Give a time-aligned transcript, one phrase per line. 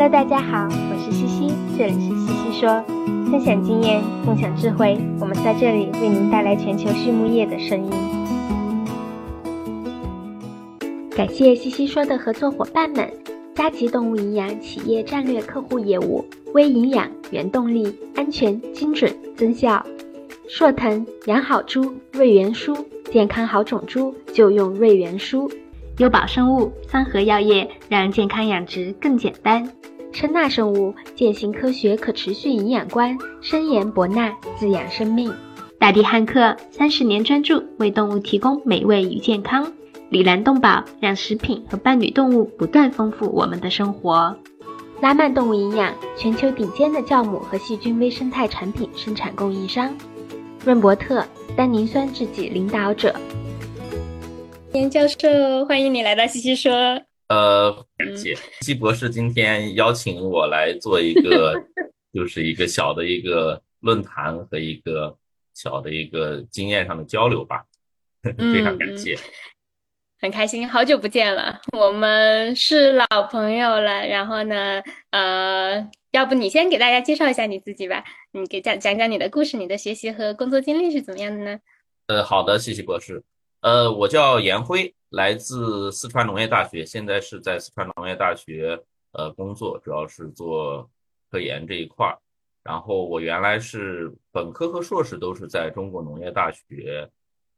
[0.00, 2.84] Hello，大家好，我是西西，这里是西西说，
[3.32, 7.90] 分享经验，共享智慧，我们在这里为您带来全球畜牧业的声音。
[11.16, 13.12] 感谢西西说的合作伙伴们：
[13.56, 16.24] 佳吉动物营养企业战略客户业务、
[16.54, 19.84] 微营养、原动力、安全、精准、增效；
[20.46, 22.72] 硕腾养好猪，瑞元舒，
[23.10, 25.50] 健康好种猪就用瑞元舒。
[25.98, 29.68] 优宝生物、三和药业，让健康养殖更简单。
[30.12, 35.32] 深纳生物，践行科学可持续营养观，深研博纳，滋养生命。
[35.76, 39.72] 大地汉克，三十年专注为动物提供美味与健康。
[40.08, 44.36] 里兰动宝，让食品和伴侣动物不断丰富我们的生活。
[45.00, 49.92] 拉曼动物营养，全球顶尖的酵母和细菌微生态产品生产供应商。
[50.64, 51.24] 润伯特，
[51.56, 53.12] 单宁酸制剂领导者。
[54.74, 56.72] 严教授，欢迎你来到西西说。
[57.28, 61.54] 呃，感谢西西博士今天邀请我来做一个，
[62.12, 65.16] 就是一个小的一个论坛和一个
[65.54, 67.64] 小的一个经验上的交流吧，
[68.22, 69.16] 非常感谢。
[70.20, 74.06] 很开心，好久不见了，我们是老朋友了。
[74.06, 81.58] 然后呢，呃，要不你先给大家介绍一下你自己吧，你给讲讲讲你的故事，你的学习和工作经历是怎么样的呢？
[82.08, 83.22] 呃，好的，西西博士。
[83.60, 90.88] 呃，我叫严辉，来自四川农业大学，现在是在四川农业大学呃工作，主要是做
[91.28, 92.16] 科研这一块儿。
[92.62, 97.10] 然后我原来是本科和硕士都是在中国农业大学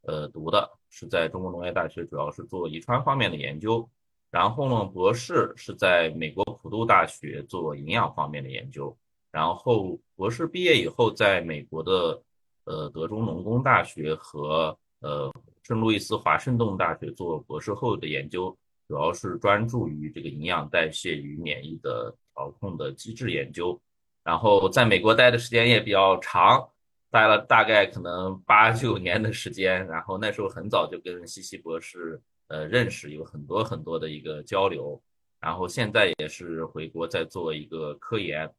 [0.03, 3.87] 呃读的，是在中国农业大学主要是做遗传方面的研究。
[4.31, 8.97] 然后呢，博士是在美国普渡大学做营养方面的研究。
[9.31, 12.23] 然后博士毕业以后，在美国的
[12.65, 15.31] 呃德州农工大学和呃。
[15.71, 23.81] 圣路易斯华盛顿大学做博士后的研究，主要是专注于这个营养代谢与免疫的调控的机制研究。
[24.25, 26.69] 然后在美国待的时间也比较长，
[27.09, 29.87] 待了大概可能八九年的时间。
[29.87, 35.01] 然后那时候很早就跟西西博士呃认识，有很多很多的一个交流。
[35.39, 38.53] 然后现在也是回国在做一个科研，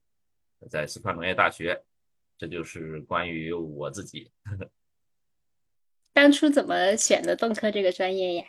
[0.69, 1.77] 在四川农业大学。
[2.37, 4.31] 这就是关于我自己。
[4.45, 4.69] 呵呵
[6.13, 8.45] 当初怎么选的动科这个专业呀？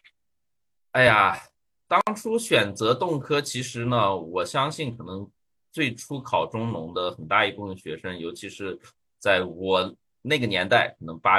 [0.91, 1.39] 哎呀，
[1.87, 5.31] 当初选择动科，其实呢，我相信可能
[5.71, 8.79] 最初考中农的很大一部分学生，尤其是
[9.19, 11.39] 在我那个年代，可能八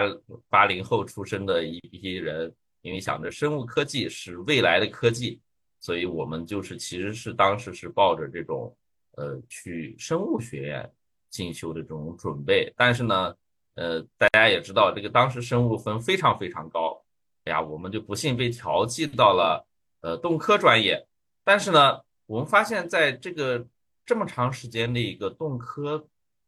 [0.50, 2.52] 八零后出生的一批人，
[2.82, 5.42] 因为想着生物科技是未来的科技，
[5.82, 8.74] 所以我们就是其实是当时是抱着这种
[9.18, 10.90] 呃去生物学院
[11.30, 13.36] 进修的这种准备，但是呢。
[13.76, 17.04] 呃，大家也知道，这个当时生物分非常非常高，
[17.46, 19.66] 哎呀，我们就不幸被调剂到了
[20.02, 21.08] 呃动科专业。
[21.44, 23.68] 但是呢，我们发现在这个
[24.06, 26.08] 这么长时间的一个动科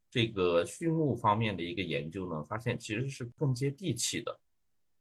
[0.09, 4.39] 这个畜牧方面的一个研究呢，发现其实是更接地气的，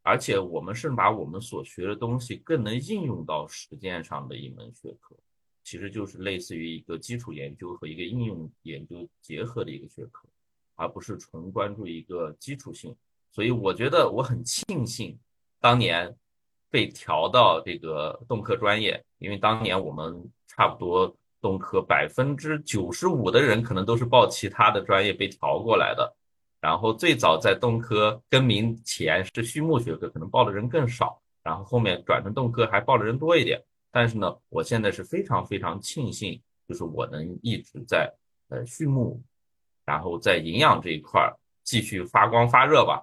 [0.03, 5.15] 而且我们是把我们所学的东西更能应用到实践上的一门学科，
[5.63, 10.27] 其实就是类似于一个基础研究和一个应用研究结合的一个学科。
[10.77, 12.95] 而不是纯关注一个基础性，
[13.31, 15.19] 所以我觉得我很庆幸
[15.61, 16.15] 当年
[16.71, 26.13] 被调到这个动科专业，因为当年我们差不多动科百分之九十五的人可能都是报其他的专业被调过来的，
[26.61, 33.63] 然后最早在动科更名前是畜牧学科，可能报的人更少，然后后面转成动科还报的人多一点，
[33.93, 38.13] 但是呢，我现在是非常非常庆幸，就是我能一直在
[38.49, 39.23] 呃畜牧。
[39.85, 43.03] 然后在营养这一块儿继续发光发热吧，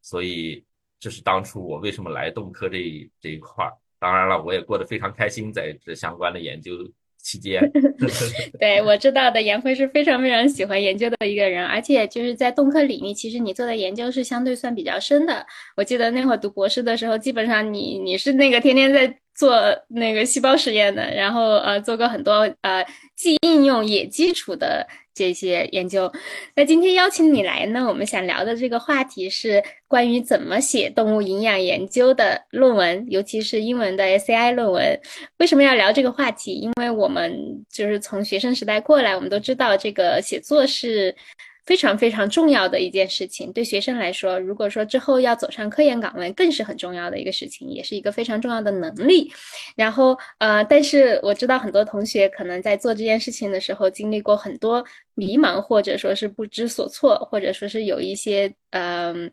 [0.00, 0.64] 所以
[1.00, 3.72] 这是当初我为什么来动科这一这一块儿。
[3.98, 6.72] 当然了，我也过得非常开心，在这相关的研究
[7.18, 7.62] 期间。
[8.58, 15.46] 对我知道的，严辉是非常非常喜欢研究的一个人，而且就是在动科领域，其实你做的研究是相对算比较深的。
[15.76, 19.54] 我记得那会儿读博士的时候，基本上你你是那个天天在做
[19.86, 22.84] 那个细胞实验的，然后呃做过很多呃
[23.14, 24.84] 既应用也基础的。
[25.14, 26.10] 这些研究，
[26.54, 35.00] 那今天邀请你来呢，我们想聊的这个话题是关于怎么写动物营养研究的论文，尤其是英文的 SCI 论文。
[35.38, 36.52] 为什么要聊这个话题？
[36.54, 41.14] 因为我们就是从学生时代过来，我们都知道这个写作是。
[41.64, 49.32] 非常非常重要的一件事情，对学生来说，如果说之后要走上科研岗位，更是很重要的一个事情，也是一个非常重要的能力。
[49.76, 59.30] 然后，呃，但是我知道很多同学可能在做这件事情的时候，经历过很多迷茫，或者说是不知所措，或者说是有一些，嗯。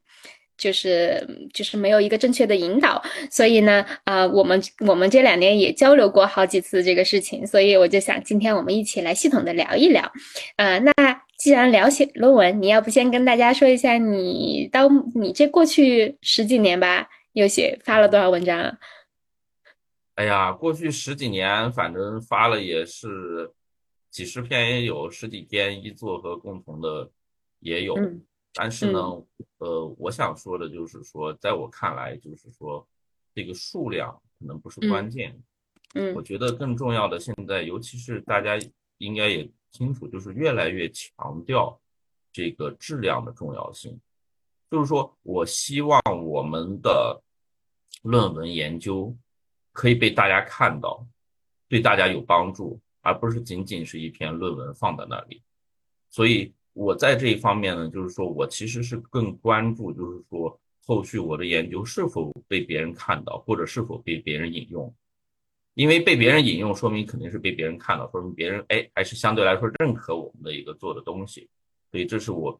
[0.59, 3.01] 就是就是没有一个正确的引导，
[3.31, 10.11] 所以呢，啊，我们我们这两年也交流过好几次这个事情，所以我就想今天我们一起来系统的聊一聊，
[10.57, 10.91] 呃，那
[11.39, 18.77] 既然聊写论文，你要不先跟大家说一下你到你这过去十几年吧，又写发了多少文章啊？
[20.15, 23.49] 哎呀，过去十几年，反正发了也是
[24.11, 27.09] 几十篇，也有十几篇一作和共同的
[27.61, 27.95] 也有。
[28.53, 28.99] 但是呢，
[29.59, 32.85] 呃，我想说的就是说，在我看来，就是说
[33.33, 35.33] 这个数量可能不是关键。
[35.93, 38.59] 嗯，我觉得更重要的，现在尤其是大家
[38.99, 41.77] 应该也清楚，就是越来越强调
[42.31, 43.99] 这个质量的重要性。
[44.69, 47.21] 就是说我希望我们的
[48.03, 49.13] 论文研究。
[49.71, 51.07] 可以被大家看到，
[51.69, 55.41] 对大家有帮助，而不是仅仅是一篇论文放在那里。
[56.09, 64.93] 所以，我在这一方面呢，就是说我其实是更关注，就是说后续我的研究是否被别人看到，或者是否被别人引用。
[65.79, 71.47] 因为被别人引用，说明肯定是被别人看到，说明别人哎还是相对来说认可我们的一个做的东西。
[71.89, 72.59] 所以，这是我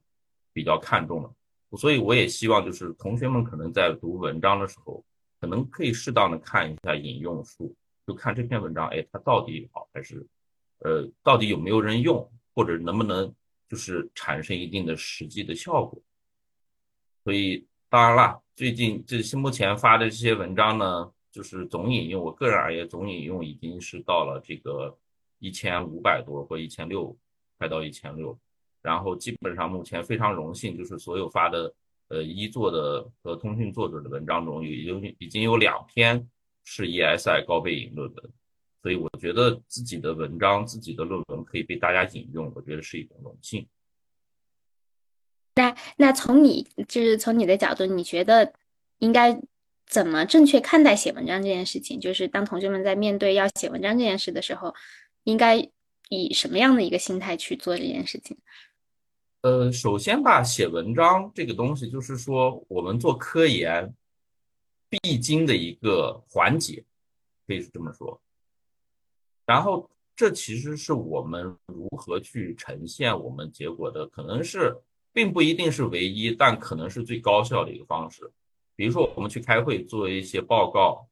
[0.53, 1.77] 比较看重的。
[1.77, 5.03] 所以，我也希望就是同学们可能在读文章的时候。
[5.41, 7.73] 可能可以适当的看一下引用数，
[8.05, 10.27] 就看这篇文章，哎，它到底好还是，
[10.79, 13.33] 呃，到底有没有人用，或者能不能
[13.69, 15.97] 就是产生一定的实际的效果。
[17.23, 24.93] 所以当然了，最近这是目前发的这些文章呢，就是总引用，我个人而言，总引用已经是到了这个
[25.39, 27.15] 一千五百多或一千六，
[27.57, 28.37] 快到一千六。
[28.81, 31.73] 然后基本上目前非常荣幸，就是所有发的。
[32.09, 36.27] 呃，一作的和通讯作者的文章中，有有已经有两篇
[36.63, 38.31] 是 ESI 高倍引论文，
[38.81, 43.67] 所以我觉得自己的文章、自己的论文可以被大家引用，我觉得是一种荣幸。
[45.53, 48.53] 那那从你就是从你的角度，你觉得
[48.97, 49.39] 应该
[49.89, 51.99] 怎么正确看待写文章这件事情？
[51.99, 54.73] 就是当同学们在面对要写文章这件事的时候，
[55.23, 55.67] 应该
[56.09, 58.37] 以什么样的一个心态去做这件事情？
[59.41, 63.93] 呃，首先吧，写文章这个东西，就是说我们做科研
[64.89, 66.83] 必经的一个环节，
[67.47, 68.21] 可以是这么说。
[69.45, 74.77] 然后，这其实是我们如何去呈现我们结果的，可能是
[75.11, 78.29] 并不一定是唯一，但可能是最高效的一个方式。
[78.79, 81.05] 比如说，我们去开会做一些报告，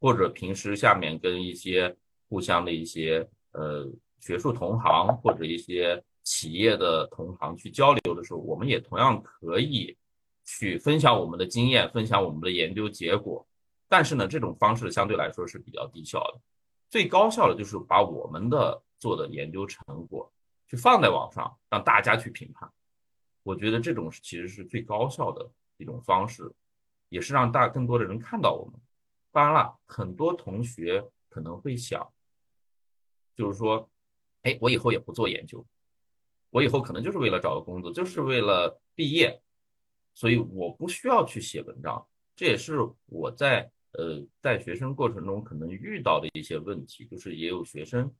[0.00, 1.94] 或者平时下面跟一些
[2.28, 3.88] 互相的一些呃
[4.18, 6.02] 学术同行或者一些。
[6.24, 9.96] 企业的同行去交流的时候，我们也同样可以
[10.44, 13.44] 去分享我们的经验，分享我们的研究结果。
[13.88, 16.40] 但是呢，这种方式相对来说是比较低效的。
[16.88, 20.32] 最高效的就是把我们的做的研究成果
[20.68, 22.70] 去放在网上，让大家去评判。
[23.42, 26.48] 我觉得这种其实是最高效的一种方式，
[27.12, 28.80] 也是让大更多的人看到我们。
[29.30, 32.10] 当然了，很多同学可能会想，
[33.36, 33.90] 就是说，
[34.44, 35.64] 哎，我以后也不做研究。
[36.48, 39.42] 我以后可能就是为了找个工作，就是为了毕业，
[40.14, 42.06] 所以我不需要去写文章。
[42.34, 48.10] 这也是我在呃在学生过程中可能遇到的一些问题，就是也有学生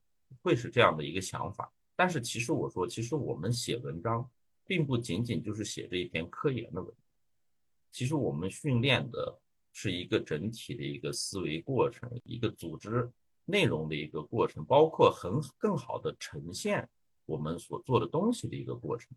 [0.43, 1.71] 会是这样的一个想法。
[1.95, 4.29] 但是其实我说，其实我们写文章
[4.65, 6.93] 并不仅仅就是写这一篇科研的文，
[7.93, 9.39] 其实我们训练的
[9.71, 13.09] 是一个整体的一个思维过程，一个组织
[13.45, 16.89] 内容的一个过程，包括很更好的呈现。
[17.25, 19.09] 我们所做的东西的一个过程，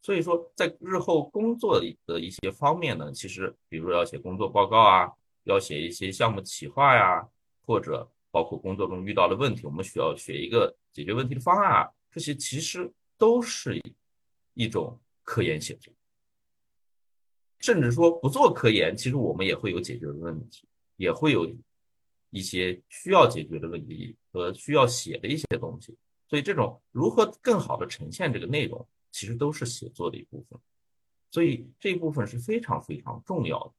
[0.00, 5.12] 所以说在日后工作的一些方面呢，其实比如说要写工作报告啊，
[5.44, 7.28] 要写一些项目企划呀，
[7.66, 13.78] 或者包括工作中遇到的问题，我们需要写一个解决问题的方案啊，这些其实都是
[14.54, 15.92] 一种科研写作。
[17.62, 21.50] 甚至说不做科研，其实我们也会有解决的问题，也会有
[22.30, 25.96] 一些需要解决的问题和需要写的一些东西。
[26.28, 30.58] 所以，这种如何更好的呈现这个内容，其实都是写作的一部分。
[31.30, 33.72] 所以，这一部分是非常非常重要的。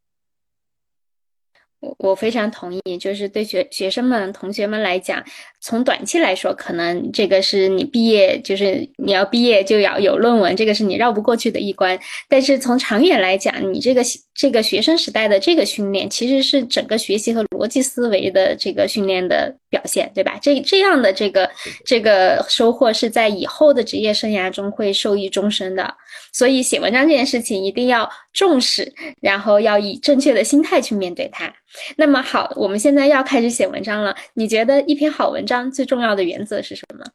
[1.84, 5.22] 我我非常同意，就是对学学生们、同学们来讲，
[5.60, 12.00] 从短期来说，可能这个是你毕业，就是你要毕业就要有论文，这个是你绕不过去的一关。
[12.30, 14.02] 但是从长远来讲，你这个
[14.34, 20.40] 这个学生时代的这个训练，其实是整个学习和逻辑思维的这个训练的表现，对吧？
[20.42, 21.50] 这这样的这个
[21.86, 25.96] 这个收获是在以后的职业生涯中会受益终身的。
[26.32, 31.54] 所以写文章这件事情一定要重视，然后要以正确的心态去面对它。
[31.96, 34.16] 那么好，我们现在要开始写文章了。
[34.34, 37.06] 你觉得一篇好文章最重要的原则是什么？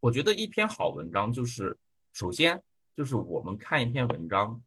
[0.00, 1.76] 我觉得一篇好文章就是，
[2.14, 2.58] 首先
[2.96, 4.58] 就是我们看一篇文章，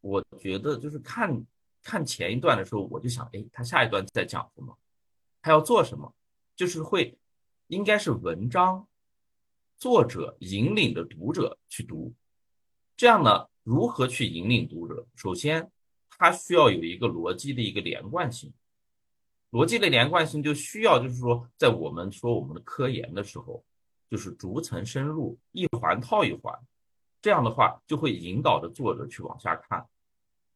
[0.00, 1.44] 我觉得就是看
[1.82, 4.76] 看前一段的时候，我就想，哎，他下一段在讲什么？
[5.42, 6.14] 他要做什么？
[6.56, 7.18] 就是会
[7.68, 8.86] 应该是文章
[9.78, 12.12] 作者引领着读者去读，
[12.96, 15.06] 这样呢，如何去引领读者？
[15.14, 15.70] 首先，
[16.10, 18.52] 它需要有一个逻辑的一个连贯性。
[19.50, 23.64] 逻辑的连贯性就需要，就是说，在我们说我们的科研的时候，
[24.10, 26.54] 就是逐层深入，一环套一环，
[27.20, 29.86] 这样的话就会引导着作者去往下看。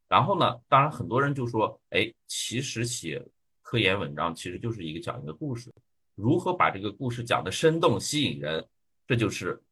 [0.09, 3.25] 然后呢，当然很多人就说，哎，其实写
[3.62, 5.73] 科研文章其实就是一个讲一个故事，
[6.14, 8.66] 如何把这个故事讲得生动吸引人，
[9.06, 9.62] 这就是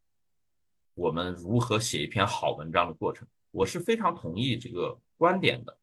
[0.95, 3.27] 我们如何写一篇好文章的过程。
[3.51, 5.79] 我是非常同意这个观点的。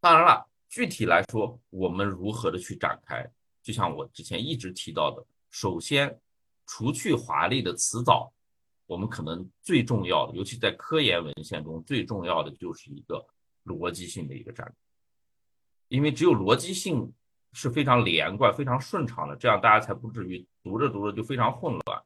[0.00, 0.46] 当然了。
[0.68, 3.24] 具体来说，我们如何的去展开？
[3.62, 6.20] 就像我之前一直提到的，首先，
[6.66, 8.32] 除去华丽的辞藻，
[8.86, 13.26] 我们可能最重要的，尤其在科研文献中最重要的就是一个
[13.64, 14.74] 逻辑性的一个战略。
[15.88, 17.12] 因为只有逻辑性
[17.52, 22.02] 是非常连贯、非常顺畅的，这样大家才不至于读着读着就非常混乱。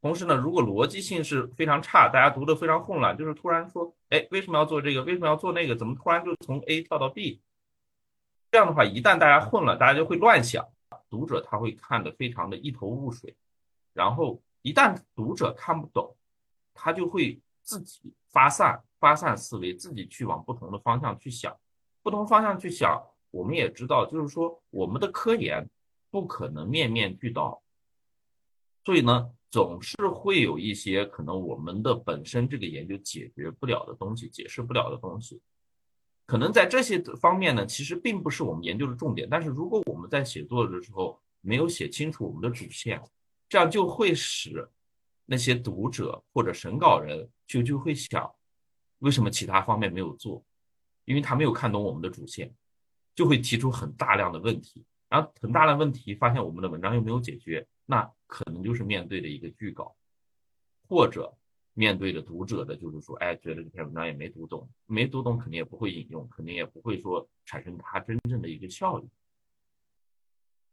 [0.00, 5.02] 同时呢，如果逻辑性是非常差，大家读的非常混乱，就是突然说，哎，为什么要做这个？
[5.02, 5.74] 为什么要做那个？
[5.74, 7.40] 怎么突然就从 A 跳到 B？
[8.50, 10.66] 这样的话，一旦大家混了，大家就会乱想，
[11.08, 13.34] 读者他会看得非常的一头雾水。
[13.94, 16.16] 然后一旦读者看不懂，
[16.72, 21.54] 他就会自己发散、发散思维，自己去往不同的方向去想，
[22.02, 22.98] 不同方向去想。
[23.30, 25.68] 我们也知道，就是说我们的科研
[26.10, 27.62] 不可能面面俱到，
[28.86, 35.42] 所以呢，总是会有一些可能我们的本身这个研究解决不了的东西，解释不了的东西。
[36.24, 39.28] 可能在这些方面呢，其实并不是我们研究的重点。
[39.30, 42.98] 但是如果我们在写作的时候没有写清楚我们的主线，
[43.54, 44.68] 这样就会使
[45.26, 48.28] 那些读者或者审稿人就就会想，
[48.98, 50.44] 为什么其他方面没有做？
[51.04, 52.52] 因为他没有看懂我们的主线，
[53.14, 54.84] 就会提出很大量的问题。
[55.08, 59.94] 然后很大的问题发现我们的文章又没有解决，那可能就是面对的一个拒稿，
[60.88, 61.32] 或者。
[61.76, 69.08] 面对着读者的，就是说，哎，觉得这篇文章也没读懂，没读懂肯定也不会引用，肯定也不会说产生它真正的一个效益。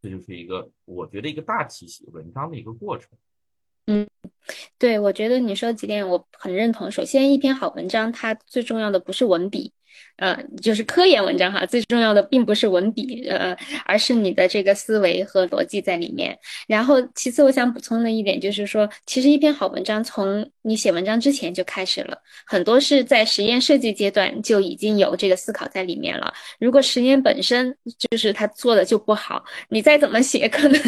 [0.01, 3.09] 这就是一个我觉得一个大体系文章的一个过程。
[3.87, 4.07] 嗯，
[4.77, 6.89] 对，我觉得你说几点我很认同。
[6.89, 9.73] 首先，一篇好文章它最重要的不是文笔。
[10.17, 16.37] 呃，就是科研文章哈，最重要的并不是文笔，呃，而是你的这个思维和逻辑在里面。
[16.67, 26.31] 然后，其次我想补充的一点就是说，其实一篇好文章从你写文章之前就开始了，很多是在实验设计阶段就已经有这个思考在里面了。
[26.59, 30.79] 如果实验本身就是他做的就不好，你再怎么写，可能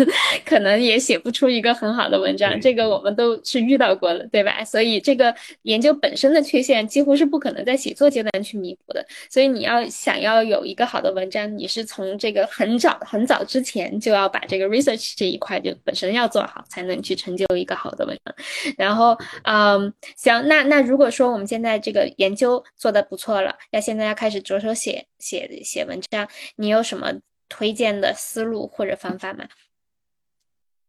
[0.45, 2.61] 可能也写不出一个很好的文章。
[2.61, 4.63] 这个我们都是遇到过的，对吧？
[4.63, 5.33] 所以这个
[5.63, 9.05] 研究本身的缺陷几乎是不可能在写作阶段去弥补的。
[9.29, 18.35] 所以你要想要有一个好的文章，你是从这个很早很早之前就要把这个 research 这一块就本身要做好，才能去成就一个好的文章。
[18.77, 27.11] 然后，嗯，行，那那如果说我们现在这个研究做的不错了，要现在要开始着手写写写文章，你有什么
[27.49, 29.45] 推荐的思路或者方法吗？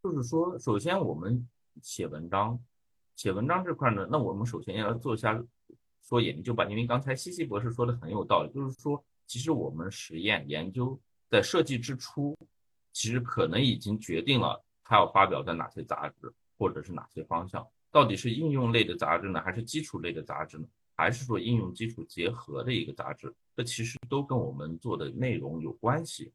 [0.03, 1.49] 就是说，首先我们
[1.83, 2.59] 写文章，
[3.17, 5.43] 写文章这块呢，那我们首先要做一下。
[6.07, 12.37] 说研究吧，因为刚才西西博士说的很有道理，就是说，其实我们实验研究在设计之初，
[12.93, 23.35] 其实可能已经决定了它要发表在哪些杂志，或者是哪些方向，到底是应用类的杂志呢，还是基础类的杂志呢，还是说应用基础结合的一个杂志？
[23.57, 26.33] 这其实都跟我们做的内容有关系。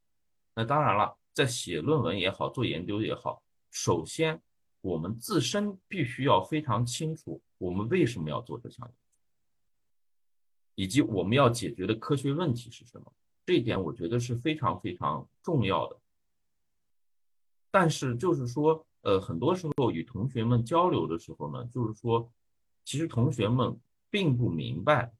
[0.56, 4.42] 那当然了，在写论文也好，做研究也好，首先
[4.82, 8.90] 我们自身必须要非常清楚，我们为什么要做这项。
[10.80, 13.12] 以及我们要解决的科学问题是什么？
[13.46, 15.98] 这一点我觉得是非常非常重要的。
[17.70, 22.32] 但是就是说，呃，很多时候与同学们交流的时候呢，就是说，
[22.86, 23.78] 其实同学们
[24.10, 25.12] 并不明白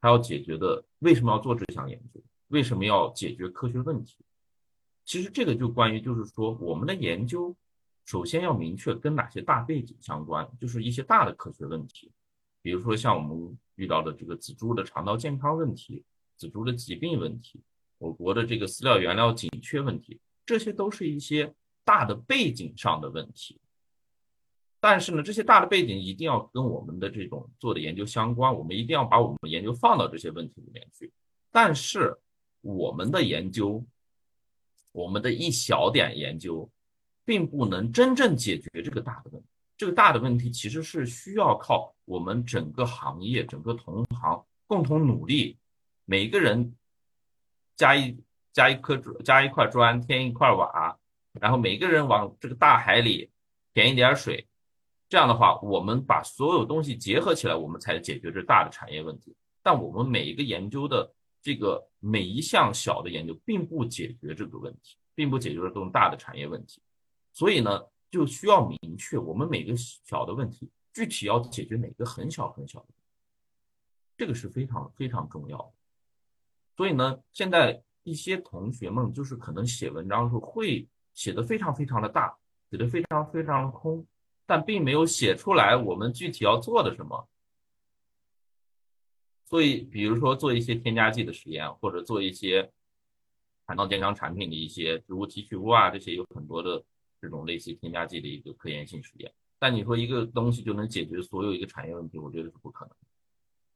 [0.00, 4.16] 他要解决的为什么要做这项研究，为什么要解决科学问题。
[5.04, 7.54] 其实这个就关于就是说，我们的研究
[8.06, 12.10] 首先要明确跟哪些大背景相关，就是一些大的科学问题，
[12.60, 13.56] 比如说像我们。
[13.76, 16.04] 遇到的这个仔猪的肠道健康问题、
[16.36, 17.62] 仔猪的疾病问题、
[17.98, 21.54] 我国的这个饲料原料紧缺问题，这些都是一些
[21.84, 23.60] 大的背景上的问题。
[24.78, 31.10] 但是呢，这些大的背景一定要跟我们的这种做的研究相关，我们一定要把我们研究放到这些问题里面去。
[31.50, 32.16] 但是
[32.60, 33.84] 我们的研究，
[34.92, 36.70] 我们的一小点研究，
[37.24, 39.48] 并不能真正解决这个大的问题。
[39.76, 45.58] 这个大的问题其实是需要靠我们整个行业、整个同行共同努力，
[46.04, 46.74] 每一个人
[47.76, 48.16] 加一
[48.52, 50.98] 加一颗砖加一块砖，添一块瓦，
[51.32, 53.30] 然后每个人往这个大海里
[53.74, 54.46] 填一点水，
[55.08, 59.36] 这样的话，我们把所有东西结合起来，我们才解决这大的产业问题。
[59.62, 66.80] 但我们每一个研究的这个每一项小的研究，并不解决这个问题，并不解决这种大的产业问题。
[67.32, 72.86] 所以呢，就需要明确我们每个小的问题具体要解决哪个很小很小的，
[74.16, 75.72] 这个是非常非常重要的。
[76.76, 82.34] 所以呢，现在一些同学们就是可能写文章的时候会写的非常非常的大，
[82.70, 84.06] 写的非常非常的空，
[84.46, 87.28] 但并没有写出来我们具体要做的什么。
[89.44, 92.70] 所以，比如说做一些添加剂的实验，或者做一些
[93.66, 96.82] 肠道健康产品的一些植物提取物啊，这些有很多的。
[97.20, 102.94] 这种类似添加剂的一个科研性实验，但你说一个东西就能解决所有一个产业问题，我觉得是不可能。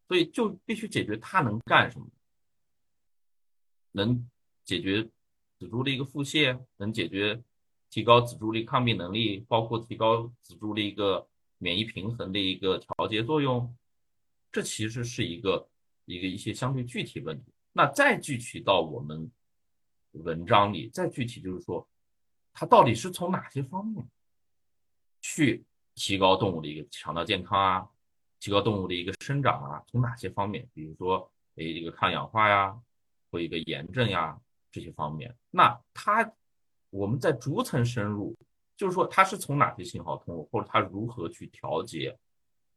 [0.06, 2.06] 所以就必须解决它能干什么，
[3.92, 4.28] 能
[4.64, 5.02] 解决
[5.58, 7.42] 仔猪的一个腹泻，能解决
[7.88, 11.26] 提高仔猪的抗病能力，包括提高仔猪的一个
[11.58, 13.74] 免疫平衡的一个调节作用。
[14.52, 15.68] 这其实是一个
[16.04, 17.52] 一个一些相对具体问题。
[17.72, 19.30] 那再具体到我们
[20.12, 21.88] 文章里，再具体就是说。
[22.60, 24.06] 它到底是从哪些方面
[25.22, 25.64] 去
[25.94, 27.88] 提高动物的一个肠道健康啊，
[28.38, 29.82] 提高动物的一个生长啊？
[29.86, 30.68] 从哪些方面？
[30.74, 32.78] 比如说，诶，一个抗氧化呀，
[33.30, 34.38] 或一个炎症呀
[34.70, 35.34] 这些方面。
[35.48, 36.30] 那它，
[36.90, 38.36] 我们在逐层深入，
[38.76, 42.14] 就是说它是从哪些信号通过，或者它如何去调节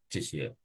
[0.07, 0.55] 这些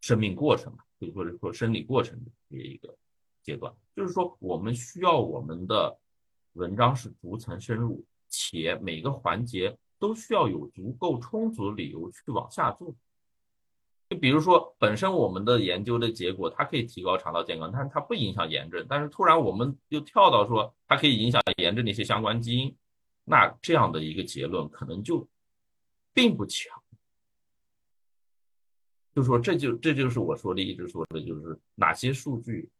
[0.00, 0.76] 生命过程，
[1.14, 2.98] 或者说生理过程的一个
[3.44, 3.72] 阶段。
[3.94, 5.96] 就是说，我们需要我们的。
[6.56, 12.94] 文章是逐层深入，且每个环节都需要有足够充足理由去往下做。
[14.08, 18.86] 就比如说，本身我们的研究的结果，它可以提高肠道健康，但是它不影响炎症。
[18.88, 22.76] 但是突然我们又跳到说，它可以影响炎症的一些相关基因，
[23.24, 25.26] 那这样的一个结论可能就
[26.14, 26.80] 并不强。
[29.12, 32.70] 就说这就这就是我说的一直说的，就是哪些数据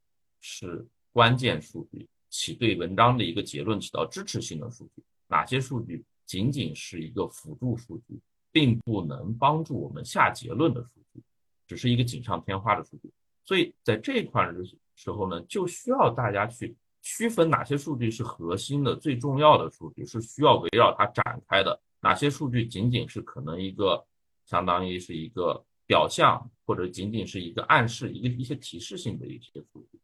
[0.40, 2.08] 是关键数据。
[2.36, 8.20] 起对文章的一个结论起到支持性的数据，哪些数据仅仅是一个辅助数据，
[8.52, 11.22] 并不能帮助我们下结论的数据，
[11.66, 13.10] 只是一个锦上添花的数据。
[13.42, 14.62] 所以在这一块的
[14.94, 24.04] 时候呢，就需要大家去区分哪些数据是核心的、最重要的数据，是需要围绕它展开的；哪些数据仅仅是可能一个
[24.44, 29.98] 相当于是一个表象，或者仅仅是一个暗示、一个一些提示性的一些数据，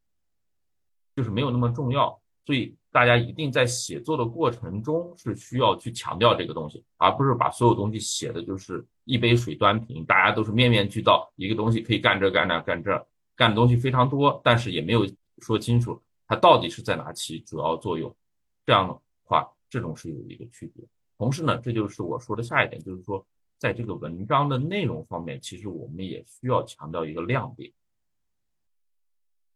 [1.14, 2.21] 就是没有那么重要。
[2.44, 15.06] 所以大家一定在写作的过程中是需要去强调这个东西，而不是把所有东西写的就是一杯水端平，大家都是面面俱到，一个东西可以干这干那干这，干的东西非常多，但是也没有
[15.38, 18.14] 说清楚它到底是在哪起主要作用。
[18.66, 20.84] 这样的话，这种是有一个区别。
[21.18, 23.24] 同时呢，这就是我说的下一点，就是说
[23.58, 27.70] 在这个文章的内容方面，其实我们也需要强调一个亮点。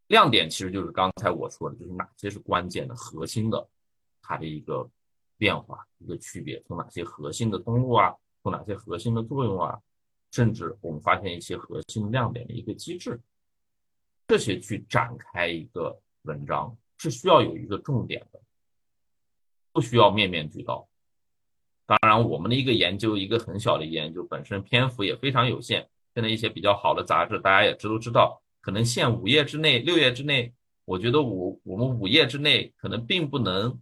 [0.08, 3.68] 亮点其实就是刚才我说的，就是哪些是关键的、核心的，
[4.22, 4.88] 它的一个
[5.36, 9.80] 变化、一个区别，从哪些核心的通路啊，从哪些核心的作用啊，
[10.30, 13.20] 甚至我们发现一些核心亮点的一个机制，
[14.28, 18.40] 这些去展开一个文章是需要有一个重点的，
[19.72, 20.88] 不需要面面俱到。
[21.84, 25.88] 当然，我们的一个研究，一个很小的研究，本身篇幅也非常有限。
[26.14, 28.40] 现在一些比较好的杂志，大家也知都知道。
[28.66, 30.52] 可能限五页之内、六页之内，
[30.85, 33.81] 我觉得五我们五页之内可能并不能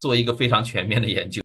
[0.00, 1.40] 做一个非常全面的研究，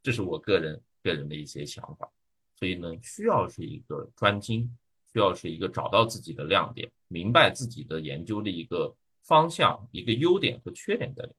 [0.00, 2.08] 这是我个人个人的一些想法。
[2.54, 4.70] 所以呢，需要是一个专精，
[5.12, 11.32] 需要是一个找到自己的亮点，明白自己的研究的一个方向、一个优点和缺点在里。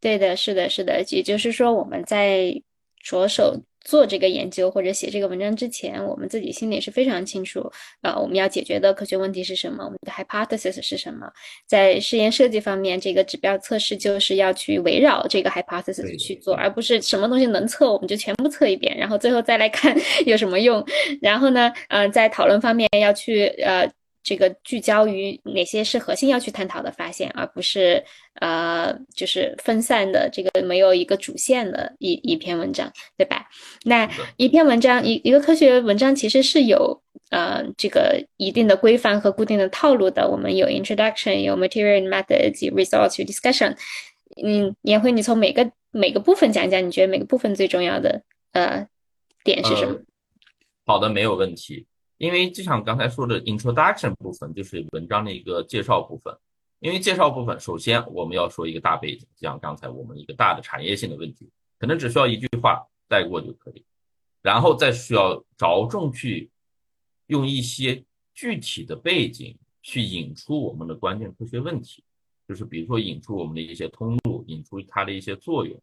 [0.00, 2.62] 对的，是的，是的，也就是说我们在
[3.02, 3.62] 着手。
[3.84, 7.70] 做这个研究或者写这个文章之前，我们自己心里是非常清楚，
[8.02, 11.30] 呃，我们要解决的科学问题是什么，我们的 hypothesis 是什么。
[11.66, 20.84] 在实验设计方面，这个指标测试就是要去围绕这个 hypothesis 去做，而不是什么东西能测我们就全部测一遍，然后最后再来看 有什么用。
[21.22, 23.90] 然后呢，嗯，在讨论方面要去呃。
[24.28, 33.48] 这个聚焦于哪些是核心要去探讨的发现，而不是呃，就是分散的这个没有一个主线的一一篇文章，对吧？
[33.84, 40.28] 那一篇文章一一个科学文章其实是有呃这个一定的规范和固定的套路的。
[40.28, 43.74] 我们有 introduction，有 material methods，有 results，有 discussion。
[44.44, 48.86] 嗯，颜辉，你从每个每个部分讲讲，你觉得每个部分最重要的呃
[49.42, 49.98] 点是什么？
[50.84, 51.86] 好的，没有问题。
[52.18, 56.36] 因为就像刚才说的，introduction 部分就是文章的一个介绍部分。
[56.80, 63.84] 因为介绍部分，首先我们要说一个大背景，就像刚才我们一个大的产业性的问题，可能只需要一句话带过就可以，
[64.42, 66.48] 然后再需要着重去
[67.26, 72.04] 用一些具体的背景去引出我们的关键科学问题，
[72.46, 75.76] 就是比如说引出我们的一些通路，引出它的一些作用，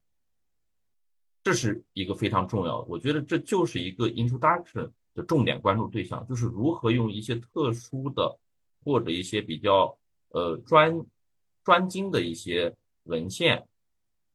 [1.44, 2.88] 这是一个非常重要的。
[2.88, 8.38] 我觉得这就是一个 introduction 的重点关注对象，就是如何用一些特殊的
[8.84, 9.98] 或者一些比较。
[10.30, 11.06] 呃，专
[11.64, 13.66] 专精的一些文献，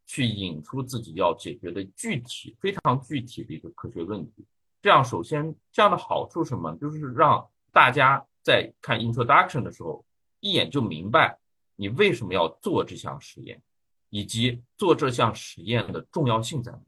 [0.07, 4.47] 去引出自己要解决的具体、非常具体的一个科学问题。
[4.81, 6.75] 这样，首先这样的好处什么？
[6.77, 10.03] 就是让大家在看 introduction 的时候，
[10.41, 11.39] 一眼就明白
[11.77, 13.61] 你为什么要做这项实验，
[14.09, 16.81] 以及做这项实验的重要性在哪。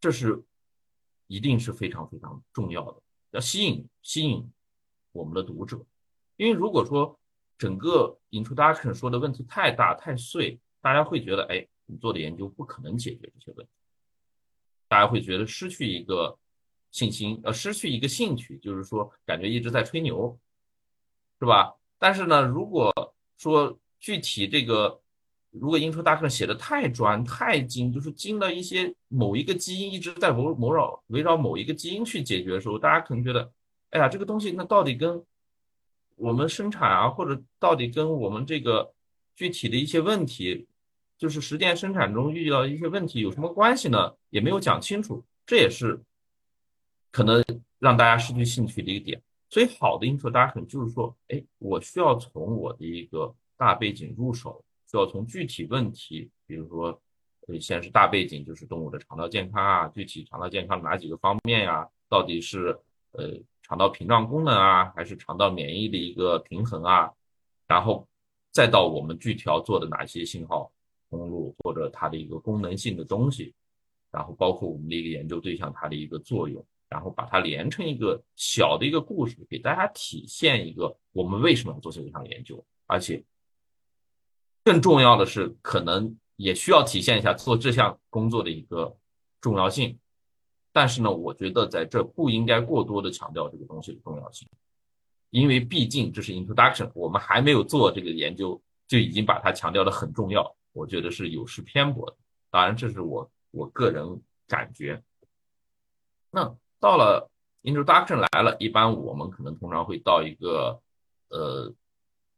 [0.00, 0.42] 这是
[1.28, 4.44] 一定是非常非常重要的，要吸引吸引
[5.12, 5.80] 我们的读者，
[6.36, 7.16] 因为如果说。
[7.58, 13.72] 整个 introduction 说的问题太大太碎，大家会觉得，哎，你做的研究不可能解决这些问题，
[14.86, 16.38] 大家会觉得失去一个
[16.92, 20.38] 信心，呃，失去一个兴趣，就是说感觉一直在吹牛，
[21.40, 21.74] 是吧？
[21.98, 22.92] 但是呢，如果
[23.36, 25.00] 说具体这个，
[25.60, 33.50] 如果 introduction 写的太专太精，就是精的一些某一个基因一直在围围绕围绕某一个基因去解决的时候，大家可能觉得，
[33.90, 35.22] 哎呀，这个东西那到底跟
[36.16, 38.92] 我们生产啊，或者到底跟我们这个
[39.36, 40.66] 具体的一些问题，
[41.16, 44.12] 就是实践生产中遇到一些问题有什么关系呢？
[44.30, 46.00] 也没有讲清楚，这也是
[47.10, 47.44] 可能
[47.78, 49.22] 让大家失去兴趣的一个点。
[49.50, 57.00] 所以，好的 introduction 就是说，哎，我需要从我的一个大背景入手，需要从具体问题，比如说，
[57.46, 61.88] 呃，先是大背景，就是动物的肠道健康啊，具体肠道健康哪几个方面呀？
[62.08, 62.78] 到底是
[63.12, 63.38] 呃。
[63.68, 67.12] 肠道屏障功能啊，还是肠道免疫的一个平衡啊，
[67.66, 68.08] 然后
[68.50, 70.72] 再到我们具体要做的哪些信号
[71.10, 73.52] 通路或者它的一个功能性的东西，
[74.10, 83.22] 然后包括我们的一个研究对象它的一个作用，然后把它连成一个小的一个故事，给大家体现一个我们为什么要做这项研究，而且
[84.68, 88.94] 更重要的是，可能也需要体现一下做这项工作的一个
[89.40, 89.98] 重要性。
[90.72, 94.46] 但是呢，我觉得在这不应该过多的强调这个东西的重要性，
[95.30, 102.16] 因为毕竟这是 introduction，我们还没有做这个研究就已经把它强调的很重要，我觉得是有失偏颇的。
[102.50, 105.02] 当然，这是我我个人感觉。
[106.30, 107.30] 那到了
[107.62, 110.78] introduction 来了，一般我们可能通常会到一个
[111.30, 111.72] 呃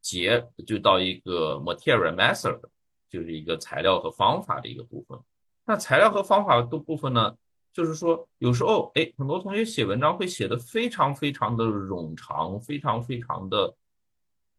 [0.01, 2.61] 结，就到一个 material method，
[3.09, 5.19] 就是一个材料和方法的一个部分。
[5.65, 7.37] 那材料和方法的部分呢？
[7.73, 13.73] 就是说，有时候，哎，很多同学写文章会写的非常非常的冗长，非常非常的，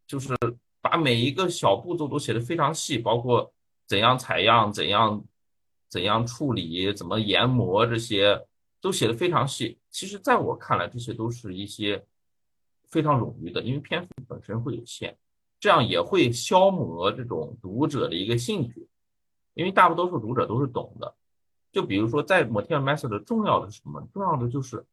[0.07, 0.33] 就是
[0.79, 3.53] 把每一个小步骤都写的非常细，包括
[3.85, 5.21] 怎样采样、怎样
[5.89, 8.47] 怎样处理、怎么研磨这些，
[8.79, 9.77] 都写的非常细。
[9.89, 12.01] 其实，在我看来，这些都是一些
[12.89, 15.17] 非常冗余的，因为篇幅本身会有限，
[15.61, 18.89] 这样也会消磨这种读者的一个兴趣，
[19.53, 21.15] 因为大多数读者都是懂的。
[21.71, 24.01] 就比如说，在 material method 重要的是什么？
[24.11, 24.83] 重要的就是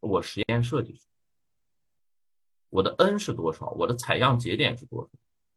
[0.00, 1.00] 我实验设计，
[2.70, 3.70] 我的 n 是多少？
[3.70, 5.08] 我的采样节点是多少？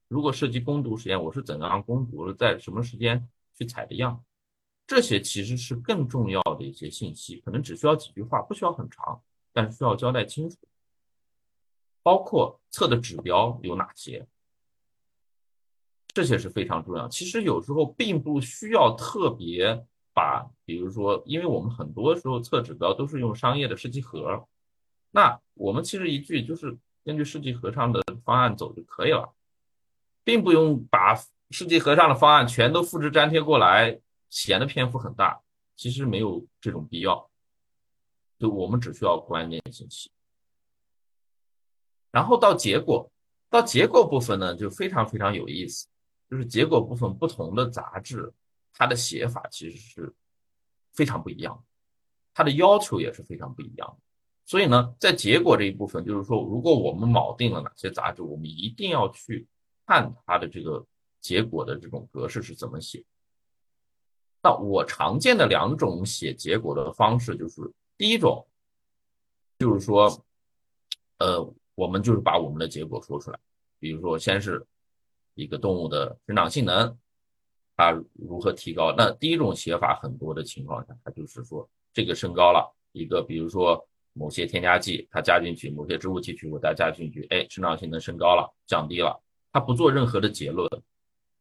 [0.07, 2.33] 如果涉及攻读实验，我是怎样攻读的？
[2.35, 4.23] 在什么时间去采的样？
[4.85, 9.19] 这些其实是更重要的一些信息，可能只需要几句话，不需要很长，
[9.51, 10.57] 但是需要交代清楚。
[12.03, 14.27] 包括测的指标有哪些？
[16.13, 17.07] 这些是非常重要。
[17.07, 19.85] 其实有时候并不需要特别。
[20.15, 24.47] 把，比如说，因为我们很多时候测指标都是用商业的试剂盒，
[25.09, 29.33] 那我们其实一句就是根据试剂盒上的方案走就可以了，
[30.23, 31.15] 并不用把
[31.49, 33.99] 试剂盒上的方案全都复制粘贴过来，
[34.29, 35.41] 显得篇幅很大。
[35.75, 37.27] 其实没有这种必要，
[38.37, 40.11] 就我们只需要关键信息。
[42.11, 43.11] 然后到结果，
[43.49, 45.87] 到结果部分呢，就非常非常有意思，
[46.33, 48.33] 就是结果部分不同的杂志。
[48.75, 50.15] 它的写法其实是
[50.93, 51.63] 非常不一样，
[52.33, 53.97] 它的要求也是非常不一样。
[54.45, 59.45] 所以呢，在结果这一部分，就是说，如果我们锚定了哪些杂志，我们一定要去
[59.85, 60.83] 看它的这个
[61.21, 63.05] 结果的这种格式是怎么写。
[64.41, 68.43] 那我常见的两种写结果的方式，就是第一种，
[69.59, 70.25] 就是说，
[71.19, 73.39] 呃，我们就是把我们的结果说出来，
[73.77, 74.65] 比如说，先是
[75.35, 76.97] 一个动物的生长性能。
[77.75, 78.93] 它如何提高？
[78.95, 89.19] 那第一种写法，很多的情况下，它就是说这个升高了一个，比如说某些添加剂它加进去，某些植物提取物它加进去，哎，生长性能升高了，降低了，
[89.51, 90.69] 它不做任何的结论，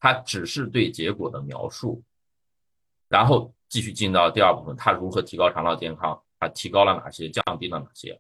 [0.01, 2.03] 它只是对结果的描述，
[3.09, 8.19] 然后继续进到第二部分，它如何提高肠道健康，它提高了哪些，降低了哪些，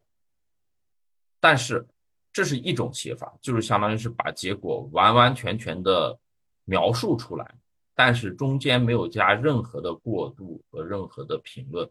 [1.40, 1.88] 但是
[2.32, 6.18] 这是一种写法，就是相当于是把结果完完全全的
[6.64, 7.54] 描述出来。
[7.94, 11.88] 但是中间没有加任何的过渡和任何的评论，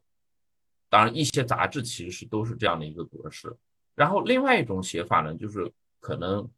[0.90, 3.56] 当然一些杂志其实是都是这样的一个格式。
[3.94, 6.50] 然后另外一种写法呢，就是可能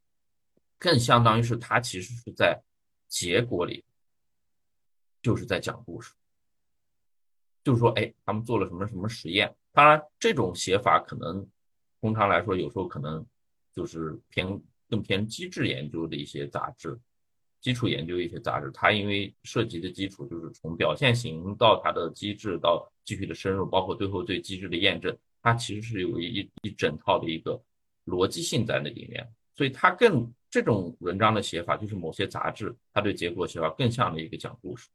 [0.79, 2.57] 更相当于是它其实是在
[3.09, 3.83] 结果里，
[5.21, 6.13] 就是在讲故事，
[7.65, 9.53] 就是说，哎，他们做了什么什么实验。
[9.73, 11.45] 当然这种写法可能
[11.99, 13.25] 通常来说有时候可能
[13.75, 16.99] 就是偏更偏机制研究的一些杂志。
[17.61, 27.57] 基础研究一些杂志，它因为涉及的基础就是从表现型到它的机制到继续的深入，包括最后对机制的验证，它其实是有一一整套的一个
[28.05, 29.25] 逻辑性在那里面。
[29.55, 34.89] 所以它更这种文章的写法，就是某些杂志它对结果写法更像的一个讲故事，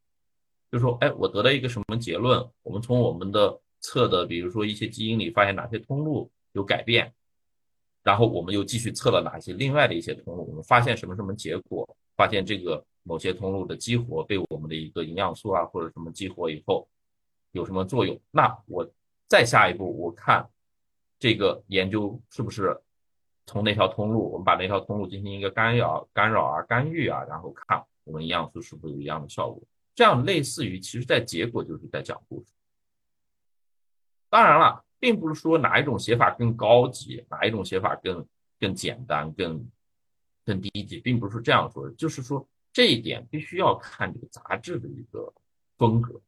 [0.70, 2.46] 就说，哎，我得到一个什么结论？
[2.62, 7.14] 我们从我们的测的，比如说一些基因里发现哪些通路有改变，
[8.08, 11.86] 然后我们又继续测了哪些另外的一些通路，我们发现什么什么结果？
[12.16, 16.88] 发现这个某些通路的激活被我们的一个营养素啊或者什么激活以后
[17.52, 18.18] 有什么作用？
[18.30, 18.90] 那我
[19.26, 20.48] 再下一步我看
[21.18, 22.80] 这个研究是不是
[23.44, 29.62] 从那条通路，我们把那条通路进行一个干扰、干扰啊、干预啊，然后看我们营养素是不是有一样的效果？
[29.94, 32.54] 这样类似于其实在结果就是在讲故事。
[34.30, 38.26] 当然了，并不是说哪一种写法更高级，哪一种写法更
[38.60, 39.68] 更简单、更。
[40.44, 45.30] 更低级，并不是这样说的，就是说这一点必须要看这个杂志的一个
[45.76, 46.18] 风格，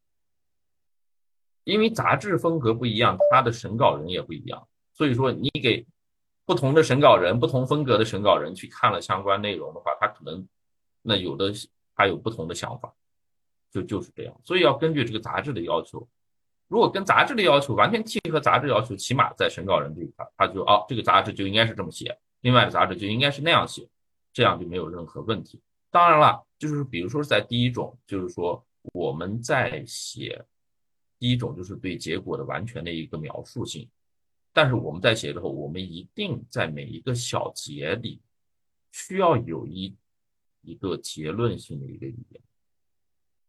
[1.64, 5.86] 因为杂志风格不一样，它的审稿人也不一样，所以说你给
[6.44, 10.46] 不同的审稿人、不同风格的审稿人去看了相关内容的话，他可能
[11.00, 11.50] 那有的
[11.96, 12.92] 他有不同的想法，
[13.70, 16.06] 就就是这样，所以要根据这个杂志的要求，
[16.70, 23.86] 如果跟杂志的要求完全契合杂志要求，起码在审稿人这一块，他就哦这个杂志就应该是这么写，另外的杂志就应该是那样写。
[24.32, 25.60] 这样就没有任何问题。
[25.90, 30.40] 当然了，就是比如说在第一种，就是说我们在写
[31.18, 33.90] 第一种，就是对结果的完全的一个描述性。
[34.52, 38.20] 但是我们在写之后，我们一定在每一个小节里
[38.92, 39.96] 需要有一
[40.62, 42.40] 一个结论性的一个语言，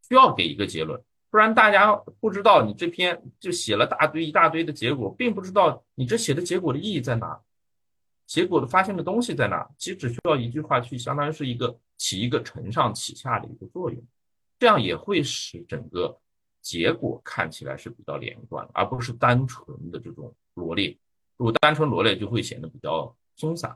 [0.08, 1.00] 需要给一个结论，
[1.32, 7.40] 不然大家不知道你这篇就写了大堆一大堆的结果，并不知道你这写的结果的意义在哪。
[8.26, 9.66] 结果的发现的东西在哪？
[9.78, 13.98] 其实只需要一句话去，相当于是一个起一个承上启下的一个作用，
[14.58, 16.20] 这样也会使整个
[16.60, 20.94] 结果看起来是比较连贯，而不是单纯的这种罗列。
[21.38, 23.74] 如果单纯罗列，就会显得比较松散。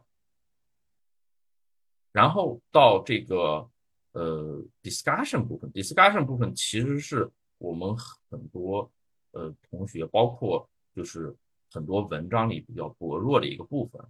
[2.12, 3.66] 然后到这个
[4.12, 7.96] 呃 discussion 部分，discussion 部分其实是我们
[8.28, 8.90] 很多
[9.32, 11.34] 呃同学，包括就是
[11.70, 14.00] 很多文章里比较薄弱的一个部分。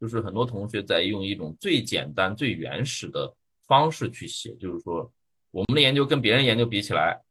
[0.00, 3.32] 就是很多同学在用一种最简单、最原始的
[3.68, 5.08] 方式去写，就是说
[5.52, 7.22] 我们的研究跟别人研究比起来，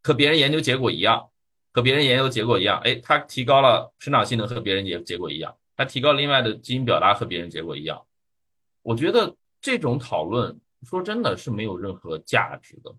[0.00, 1.28] 和别人研究结果一样，
[1.72, 8.00] 和别人研究结果一样，哎，他提高了生长性能和别人结结果一样，他提高另外的基因表达和别人结果一样。
[8.82, 12.94] 我觉得这种讨论说真的是没有任何价值的，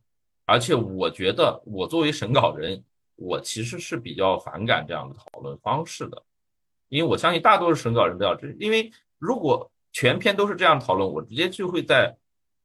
[0.46, 2.84] 而且我觉得我作为审稿人，
[3.16, 6.24] 我其实是比较反感这样的讨论方式的。
[6.90, 12.16] 因为我相信大多数审稿人都要这，因为如果全篇都是这样讨论，我直接就会在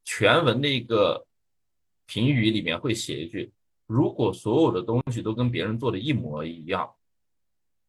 [0.05, 1.27] 全文的一个
[2.07, 3.51] 评语里面会写一句：
[3.87, 6.93] 如果所有的东西都跟别人做的一模一样，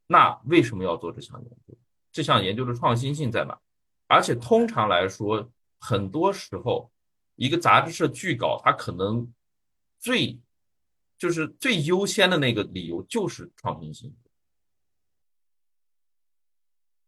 [0.08, 1.78] 那为什么要做这项研究？
[2.12, 3.60] 这项研究的创新性在哪？
[4.08, 5.50] 而且通常来说，
[5.80, 6.92] 很多时候
[7.36, 9.28] 一个杂志社拒稿，它可能
[10.02, 10.38] 最
[11.18, 14.14] 就是最优先的那个理由就是创新性。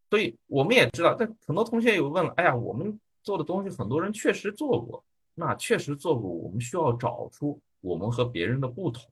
[0.10, 5.04] 所以我们也知道，但很多同学有问了，哎呀，我们做的东西很多人确实做过，
[5.34, 9.10] 那确实做过，我们需要找出我们和别人的不同，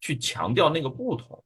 [0.00, 1.44] 去强调那个不同，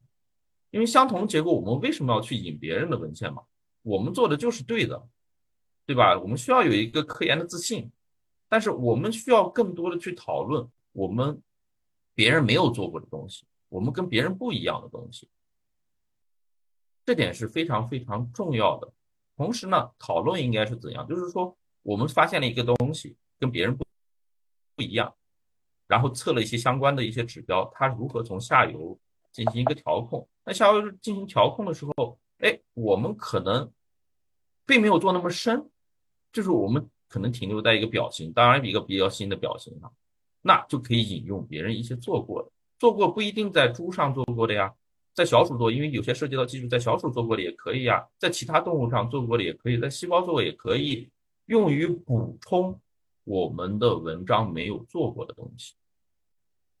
[0.69, 3.43] 因为相同结果，我们为什么要去引别人的文献嘛？
[3.81, 5.05] 我们做的就是对的，
[5.85, 6.17] 对吧？
[6.17, 7.91] 我们需要有一个科研的自信，
[8.47, 10.65] 但是我们需要更多的去讨论
[10.99, 11.41] 我们
[12.13, 15.29] 别人没有做过的东西，我们跟别人不一样的东西。
[17.05, 18.91] 这点是非常非常重要的。
[19.37, 21.07] 同时呢，讨论应该是怎样？
[21.07, 23.85] 就是说，我们发现了一个东西跟别人不
[24.75, 25.15] 不一样，
[25.87, 28.99] 然后测了一些相关的一些指标，它如何从下游
[29.31, 30.27] 进行一个调控。
[30.43, 33.71] 那下游进行调控的时候，哎，我们可能
[34.65, 35.69] 并没有做那么深，
[36.33, 39.93] 就是我们可能停留在一个表型，当然一个比较新的表型上，
[40.41, 44.73] 那就可以引用别人一些做过的，做过不一定在猪上做过的呀。
[45.13, 51.09] 在小鼠做，因为有些涉及到技术，在小鼠做过的也可以呀，在其他动物上做过的也可以，在细胞做过也可以，
[51.47, 52.79] 用于补充
[53.25, 55.73] 我们的文章没有做过的东西。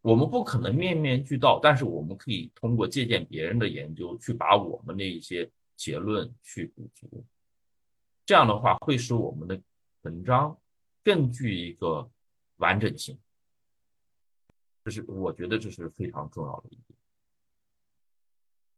[0.01, 7.25] 我们不可能面面俱到，但是我们可以通过借鉴别人的研究，去把我们的一些结论去补足。
[8.25, 9.59] 这样的话，会使我们的
[10.03, 10.57] 文章
[11.03, 12.09] 更具一个
[12.57, 13.17] 完整性。
[14.89, 16.69] 这是我觉得这是非常重要的。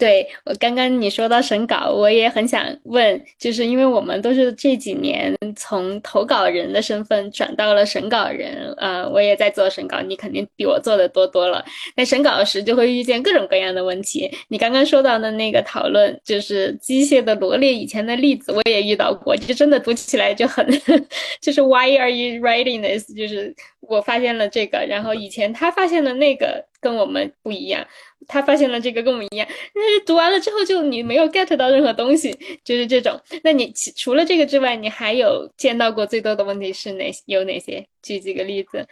[0.02, 11.64] 对我刚刚你说到审稿，我也很想问，就是因为我们都是这几年从投稿人的身份转到了审稿人，呃，我也在做审稿，你肯定比我做的多多了。
[11.96, 14.28] 在审稿时就会遇见各种各样的问题。
[14.48, 20.66] 你刚刚说到的那个讨论，就是机械的罗列以前的例子，我也遇到过，就真的读起来就很，
[21.40, 23.16] 就是 Why are you writing this？
[23.16, 27.88] 就是我发现了这个，然后以前他发现了那个，跟我们不一样。
[28.28, 33.20] 他发现了这个跟我们一样，但是读完了之后就你没有 get 到任何东西，就是这种。
[33.44, 37.88] 那你除了这个之外，你还有见到过最多的问题是哪有哪些？
[38.02, 38.88] 举几个例子。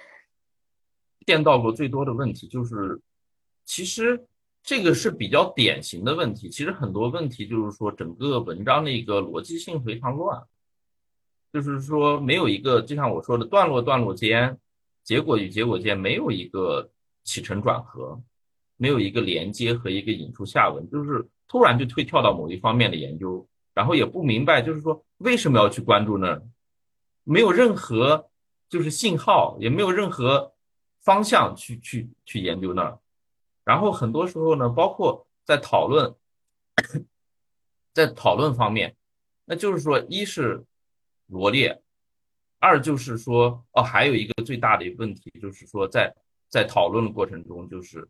[1.26, 3.00] 见到过最多的问题就是，
[3.66, 4.26] 其实
[4.64, 6.50] 这个是比较典型的问题。
[6.50, 10.42] 其实很多问题就是说，整个文章的一个逻辑性非常乱，
[11.54, 14.58] 就是说没有一个，就像我说的，段落段落间，
[15.04, 16.90] 结果与结果间没有一个
[17.30, 18.20] 起承转合。
[18.82, 26.42] 没有一个连接和一个引出下文，就是突然就会跳到某一方面的研究，然后也不明白，就是说为什么要去关注呢？
[27.26, 28.30] 没有任何
[28.70, 30.54] 就是信号，也没有任何
[31.02, 32.98] 方向去去去研究那儿。
[33.66, 36.16] 然后很多时候呢，包括在讨论，
[37.94, 38.96] 在讨论方面，
[39.44, 40.64] 那就是说，一是
[41.28, 41.82] 罗列，
[42.60, 46.16] 二就是说，哦，还有一个最大的问题，就是说，在
[46.50, 48.10] 在讨论的过程中，就是。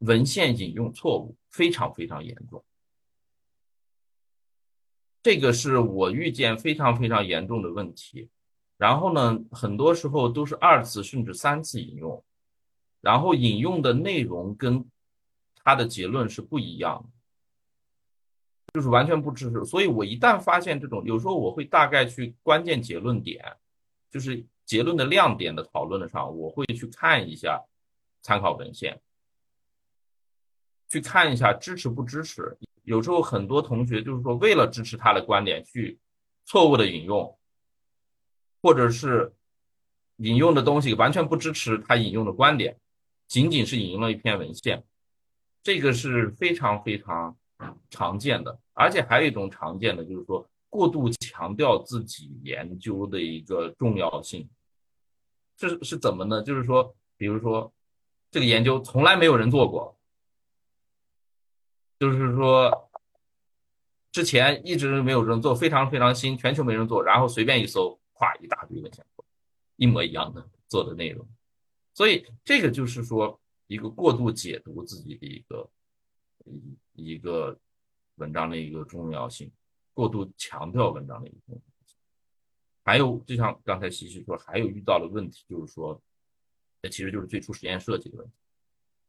[0.00, 2.64] 文献引用错误非常非常严重，
[5.22, 8.30] 这个是我遇见非常非常严重的问题。
[8.78, 12.24] 然后呢，很多时候都是二次甚至三次引用，
[13.02, 14.90] 然后引用的内容跟
[15.62, 17.10] 他的结论是不一样的，
[18.72, 19.62] 就是完全不支持。
[19.66, 23.44] 所以我一旦发现这种，有时候我会大概去关键结论点，
[24.10, 27.60] 就是结论的亮点的讨论的上，我会去看一下
[28.22, 29.00] 参考文献。
[30.88, 35.98] 去看一下支持不支持，有时候很多同学就是说为了支持他的观点去
[36.44, 37.36] 错误的引用，
[38.62, 39.34] 或者是
[40.18, 42.78] 引用的东西完全不支持他引用的观点，
[43.26, 44.84] 仅仅是引用了一篇文献，
[45.64, 47.36] 这个是非常非常
[47.90, 54.48] 常见的，而且还有一种常见的就是说过度强调自己研究的一个重要性，
[55.60, 56.42] 这是是怎么呢？
[56.42, 57.70] 就是说，比如说
[58.30, 60.00] 这个研究从来没有人做过。
[61.98, 62.90] 就是说，
[64.10, 69.04] 之前一直没有人做，非常非常新，全球没人做，然后随便一搜，咵一大堆文献，
[69.76, 71.28] 一模一样的做的内容，
[71.92, 75.70] 所以这个就是说一个过度解读自己的一个
[76.46, 77.54] 一一个
[78.14, 79.52] 文章的一个重要性，
[79.92, 81.60] 过度强调文章的一个。
[82.90, 86.02] 还有，就像刚才西西说，还有遇到的问题就是说，
[86.82, 88.32] 那其实就是最初实验设计的问题。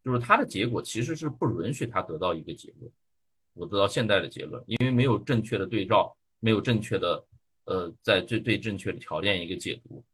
[0.04, 2.92] 就是它的结果其实是不允许它得到一个结论，
[3.54, 7.26] 我得到现在的结论，因为没有正确的对照，没有正确的
[7.64, 10.06] 呃在最最正确的条件一个解读，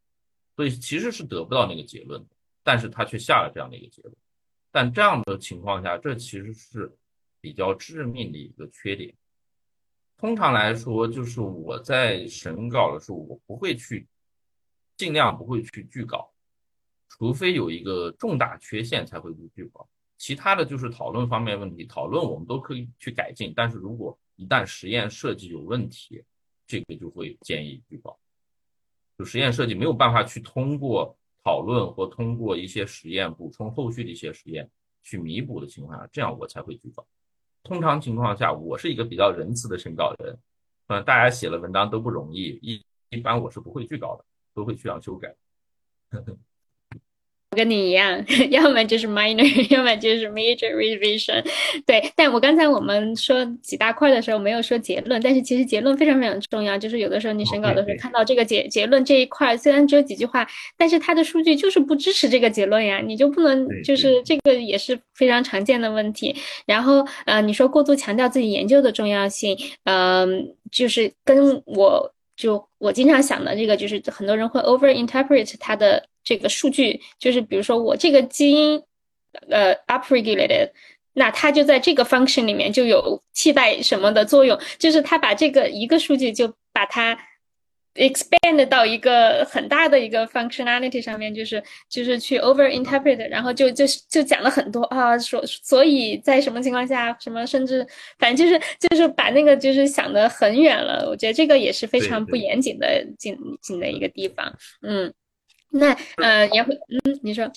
[0.56, 2.28] 所以其实是得不到那个结论的。
[2.62, 4.16] 但是他却下了这样的一个结论，
[4.70, 6.90] 但这样的情况下，这其实是
[7.42, 9.14] 比较致命的一个缺点。
[10.18, 14.06] 通常来说，就是我在审稿的时候，我不会去
[14.96, 16.32] 尽量不会去拒稿。
[17.08, 23.52] 除非有一个重大缺陷才会去拒稿，其他的就是讨论方面问题，讨论我们都可以去改进。
[23.54, 26.22] 但是如果一旦实验设计有问题，
[26.66, 28.18] 这个就会建议拒稿。
[29.16, 34.68] 就实验设计没有办法去通过讨论或通过一些实验补充后续的一些实验
[35.02, 37.06] 去弥补的情况下，这样我才会拒稿。
[37.68, 40.38] 通常情况下，我是一个比较仁慈的审稿人，
[40.86, 45.36] 嗯，大家写了文章都不容易，一一般我是不会拒稿的，都会去让修改。
[47.56, 49.42] 跟你一样， 要么就是 minor，
[49.74, 51.42] 要么就是 major revision。
[51.86, 56.76] 对，但我刚才我们说几大块的时候没有说结论，但是其实结论非常非常重要。
[56.76, 60.46] 就是有的时候你审稿的时候看到这个结结论这一块，虽然只有几句话，
[60.76, 66.36] 但是它的数据就是不支持这个结论呀，你就不能就是这个也是非常常见的问题。
[66.66, 76.04] 然后呃，你说过度强调自己研究的重要性，嗯，就是跟我就我经常想的这个，就是很多人会 over interpret 它的。
[76.28, 78.82] 这个数据就是，比如说我这个基因，
[79.48, 80.68] 呃，upregulated，
[81.14, 87.18] 那它就在这个 function 里面就有替代什么的作用，就是它把这个一个数据就把它
[87.94, 97.86] expand 到一个很大的一个 functionality 上面，就是就是去 over interpret，然后就就就讲了很多啊，所所以在什么情况下，什么甚至
[98.18, 105.10] 反正就是就是把那个就是想的很远了，我觉得这个也是非常不严谨的谨谨的一个地方，嗯。
[105.70, 107.50] 那呃也会嗯，你说，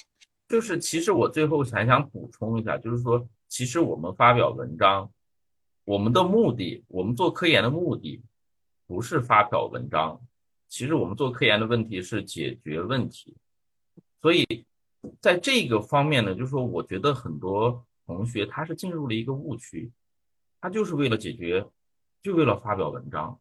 [0.49, 5.09] 就是其实我最后还想补充一下，就是说，其实我们发表文章，
[5.85, 8.21] 我们的目的，我们做科研的目的，
[8.85, 10.21] 不是发表文章，
[10.67, 13.33] 其实我们做科研的问题是解决问题，
[14.21, 14.65] 所以
[15.21, 19.89] 在这个方面呢，就是说，我觉得很多同学他是进入了一个误区，
[20.59, 21.65] 他就是为了解决，
[22.21, 23.39] 就为了发表文章，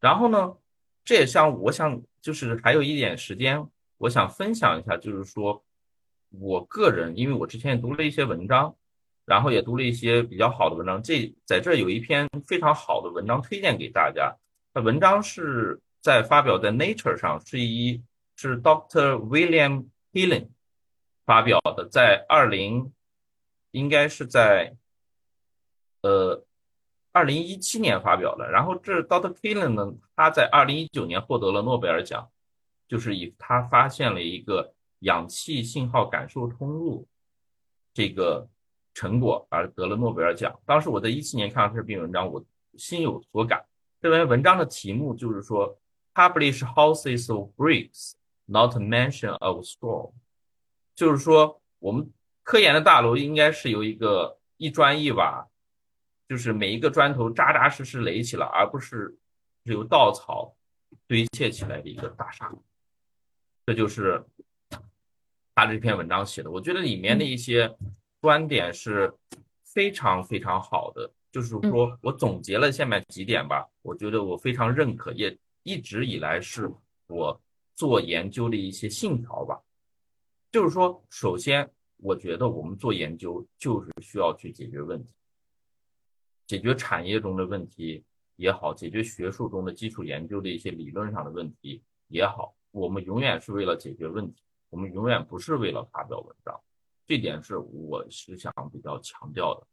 [0.00, 0.56] 然后呢，
[1.04, 3.64] 这也像我想，就是还有一点时间。
[4.00, 5.62] 我想分享一下，就是说，
[6.30, 8.74] 我个人，因为我之前也读了一些文章，
[9.26, 11.02] 然后也读了一些比较好的文章。
[11.02, 14.34] 这在这有一篇非常好的文章推荐给大家。
[14.72, 18.02] 那文章是在发表在 Nature 上，是一
[18.36, 20.48] 是 Doctor William Healing
[21.26, 22.90] 发表的，在二零
[23.72, 24.76] 应该是在
[26.00, 26.42] 呃
[27.12, 28.50] 二零一七年发表的。
[28.50, 29.34] 然后这 Dr.
[29.34, 32.30] Healing 呢，他在二零一九年获得了诺贝尔奖。
[32.90, 37.06] 就是以他发现了一个氧气信号感受通路
[37.94, 38.48] 这个
[38.94, 40.52] 成果而得了诺贝尔奖。
[40.66, 42.44] 当时我在一七年看到这篇文章，我
[42.76, 43.64] 心有所感。
[44.00, 45.78] 这篇文章的题目就是说
[46.12, 48.14] ，Publish houses of bricks,
[48.46, 50.10] not mention of storm。
[50.96, 52.12] 就是说，我们
[52.42, 55.46] 科研的大楼应该是由一个一砖一瓦，
[56.28, 59.16] 就是每一个砖头扎扎实实垒起来，而不是
[59.62, 60.56] 由稻草
[61.06, 62.52] 堆砌起来的一个大厦。
[63.70, 64.20] 这就是
[65.54, 67.72] 他这篇文章写的，我觉得里面的一些
[68.20, 69.14] 观点是
[69.62, 71.08] 非常非常好的。
[71.30, 76.68] 就是说我总结了下面几点吧，我觉得我非常认可，也一直以来是
[77.06, 77.40] 我
[77.76, 79.60] 做研究的一些信条吧。
[80.50, 85.14] 就是说，首先，我觉得我们做研究就是需要去解决问题，
[86.44, 88.02] 解决产业中的问题
[88.34, 92.52] 也好，解决学术中的基础研究的一些理论上的问题也好。
[92.70, 96.60] 我们永远是为了解决问题，我们永远不是为了发表文章，
[97.06, 99.66] 这点是我是想比较强调的。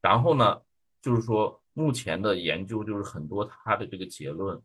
[0.00, 0.60] 然后呢，
[1.00, 4.60] 就是说目前的研究就是很多它的这个结论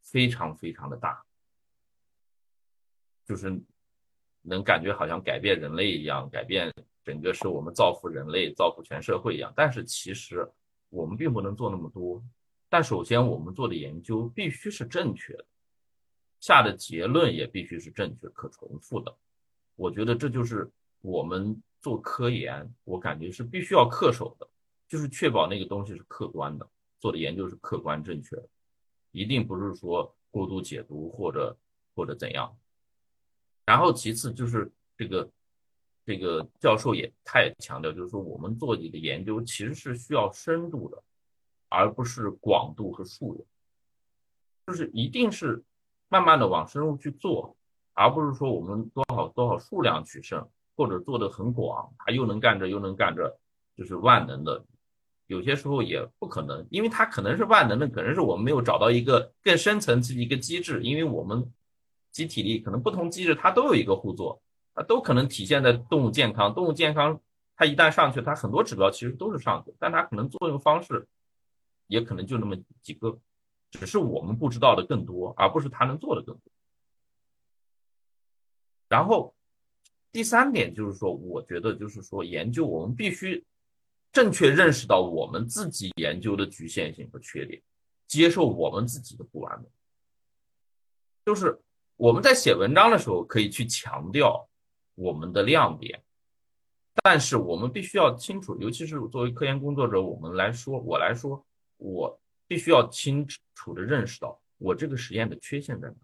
[0.00, 1.22] 非常非常的大，
[3.26, 3.60] 就是
[4.40, 6.72] 能感觉好像改变人类一样，改变
[7.04, 9.52] 整个是我们造福人类、造福全社会一样。
[9.54, 10.48] 但是其实
[10.88, 12.22] 我们并不能做那么多。
[12.68, 15.44] 但首先我们做的研究必须是正确的。
[16.42, 19.14] 下的结论也必须是正确、可重复的。
[19.76, 20.68] 我觉得这就是
[21.00, 24.48] 我们做科研，我感觉是必须要恪守的，
[24.88, 26.68] 就是确保那个东西是客观的，
[26.98, 28.48] 做的研究是客观正确的，
[29.12, 31.56] 一定不是说过度解读或者
[31.94, 32.52] 或者怎样。
[33.64, 35.30] 然后其次就是这个
[36.04, 41.00] 这个教授也太强调，就是说我们做你的研究其实是需要深度的，
[41.68, 43.46] 而不是广度和数量，
[44.66, 45.62] 就是一定是。
[46.12, 47.56] 慢慢的往深入去做，
[47.94, 50.46] 而不是说我们多少多少数量取胜，
[50.76, 53.34] 或者做的很广，他又能干这又能干这，
[53.74, 54.62] 就是万能的，
[55.26, 61.50] 有些时候也不可能，因为它可能是万能的，可能是我们没有找到一个更深层次的一个机制，因为我们
[62.10, 64.42] 集体力可能不同机制它都有一个互作，
[64.74, 67.18] 它都可能体现在动物健康，动物健康
[67.56, 71.08] 它一旦上去，它很多指标其实都是上去，但它可能作用方式
[71.86, 73.18] 也可能就那么几个。
[73.72, 76.52] 只是我们不知道的更多，而不是他能做的更多。
[78.86, 79.34] 然后
[80.12, 83.42] 第三点就是说，我觉得就是说，研究我们必须
[84.12, 87.62] 正确认识到我们自己研究的局限性和缺点，
[88.06, 89.66] 接受我们自己的不完美。
[91.24, 91.58] 就是
[91.96, 94.46] 我们在写文章的时候可以去强调
[94.94, 96.02] 我们的亮点，
[97.02, 101.42] 但是我们必须要清楚，尤其是作为科研工作者，我们来说，我来说，
[101.78, 102.18] 我。
[102.52, 105.94] 必须要清楚的认识到我这个实验的缺陷在哪。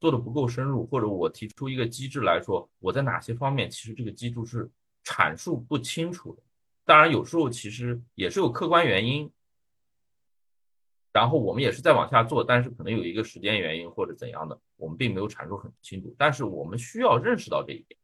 [0.00, 4.70] 做的不够深入，或者我提出一个机制来说，我在哪些方面其实这个机制是
[5.04, 6.42] 阐述不清楚的。
[6.86, 9.30] 当然，有时候其实也是有客观原因，
[11.12, 16.14] 然后我们也是在往下做，但是可能有一个时间原因或者怎样的，我们并没有阐述很清楚。
[16.16, 18.00] 但是我们需要认识到这一点，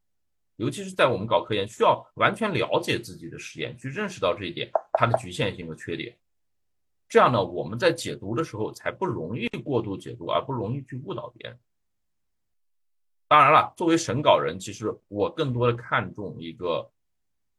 [0.56, 6.14] 尤其是在我们搞科研，需要完全了解自己的实验，去认识到这一点它的局限性和缺点。
[7.12, 11.58] 这样呢，我们在解读的时候才不容易过度解读，而不容易去误导别人。
[13.28, 16.90] 当然了，作为审稿人，其实我更多的看重一个。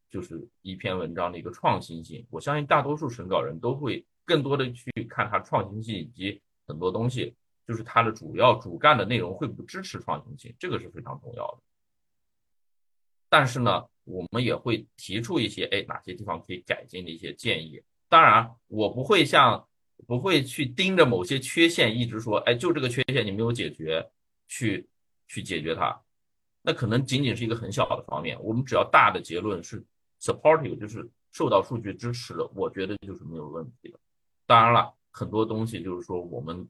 [0.09, 7.35] 就是一篇文章的一个创新性，我相信大多数审稿人都会更多的去看它创新性以及很多东西，
[7.67, 11.57] 就是它的主要主干的内容会不支持创新性，这个是非常重要的。
[13.27, 17.81] 但是呢，我们也会提出一些，哎，哪些地方可以改进的一些建议。
[18.13, 19.67] 当然，我不会像
[20.05, 24.07] 不会去盯着某些缺陷一直说，哎，就这个缺陷你没有解决，
[24.47, 24.87] 去
[25.27, 25.99] 去解决它，
[26.61, 28.37] 那可能仅仅是一个很小的方面。
[28.43, 29.83] 我们只要大的结论是。
[30.25, 33.99] supportive 就是受到数据支持的，我觉得就是没有问题的。
[34.45, 36.65] 当然了，很多东西就是说我们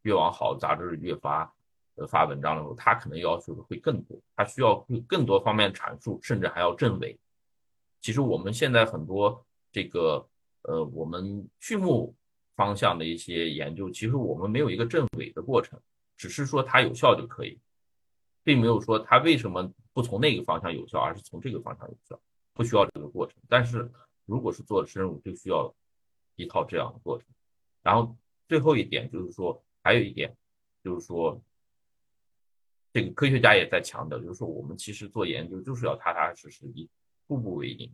[0.00, 1.52] 越往好杂志越发
[1.96, 7.18] 呃发文章的时候，它可能要求的会更多，它需要更多方面阐述，甚至还要证伪。
[8.00, 10.26] 其实我们现在很多这个
[10.62, 12.14] 呃我们畜牧
[12.56, 15.80] 方向的一些研究，其实我们没有一个证伪的过程，
[16.16, 17.58] 只是说它有效就可以，
[18.42, 22.20] 并没有说它为什么不从那个方向有效，而是从这个方向有效。
[22.52, 23.90] 不需要这个过程，但是
[24.26, 25.72] 如果是做的深入，就需要
[26.36, 27.26] 一套这样的过程。
[27.80, 28.14] 然后
[28.48, 30.36] 最后一点就是说，还有一点
[30.84, 31.40] 就是说，
[32.92, 36.86] 这个科学家也在强调，就是说我们其实做研究就是要踏踏实实一，
[37.26, 37.90] 步步为营。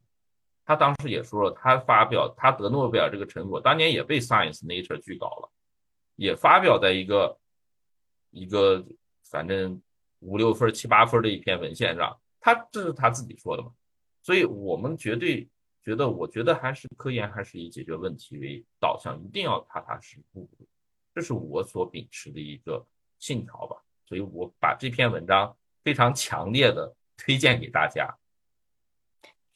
[0.67, 5.51] 他当时也说了，他发表他得诺贝尔这个成果，当年也被 Science Nature 拒稿了，
[6.17, 7.39] 也发表在一个
[8.31, 8.85] 一个
[9.31, 9.81] 反正
[10.19, 13.71] 五六分七八分的一篇文献上，他这是他自己说的嘛。
[14.23, 15.49] 所以我们绝对
[15.85, 20.49] 觉得，我觉得还是科研还是以解决问题为导向，一定要踏踏实实，
[21.15, 22.85] 这是我所秉持的一个
[23.21, 23.77] 信条吧。
[24.05, 28.13] 所以我把这篇文章非常强烈的推荐给大家。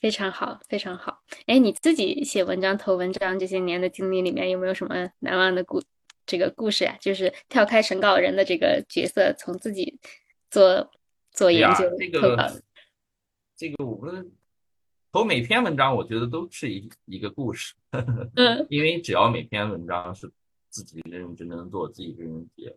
[0.00, 1.22] 非常好，非常好。
[1.46, 5.82] 哎，你自己写文章、投文章这些年的经历里面，有没有什么难忘的故
[6.24, 6.96] 这个故事呀？
[7.00, 10.00] 就是跳开审稿人的这个角色，从自己
[10.50, 10.90] 做
[11.30, 12.62] 做研究这个。
[13.56, 14.32] 这个我们。
[15.12, 17.74] 投每篇文章，我觉得都是一一个故事，
[18.36, 20.30] 嗯，因为只要每篇文章是
[20.68, 22.76] 自己认认真真做，自己认真写，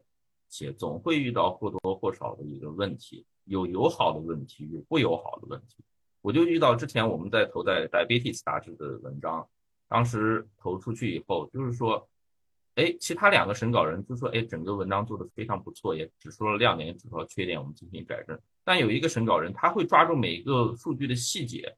[0.49, 5.83] 写总会遇到或多或少的一个问题，有友好的问题，有不友好的问题。
[6.23, 9.45] 我就遇到之前我们在投在《Diabetes》杂志的文章，
[9.89, 12.07] 当时投出去以后，就是说，
[12.75, 18.39] 哎，其他两个审稿人就说，哎，整个文章做的非常不错，也只说了亮点，也只说了缺点，我们进行改正。
[18.63, 21.75] 但有一个审稿人，他会抓住每一个数据的细节。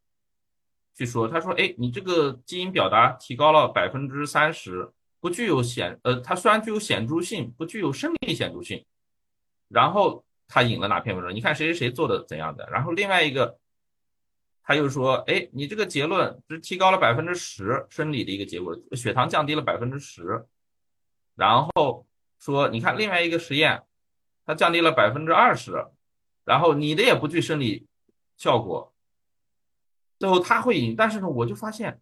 [0.93, 4.89] 去说，他说，哎，你这个基因表达提高了百分之三十，
[5.19, 8.85] 不具有显，呃，它虽然具有显著性，不具有生理显著性。
[9.67, 11.35] 然后他引了哪篇文章？
[11.35, 12.69] 你看谁谁谁做的怎样的？
[12.71, 13.57] 然后另外一个，
[14.67, 20.43] 他又说，哎，你这个结论只提高了百分之十生理的一个结果，血糖降低了百分之十。
[21.35, 22.07] 然后
[22.39, 23.83] 说，你看另外一个实验，
[24.43, 25.85] 它降低了百分之二十，
[26.43, 27.85] 然后你的也不具生理
[28.37, 28.91] 效果。
[30.17, 32.01] 最后他会赢，但是呢，我就发现，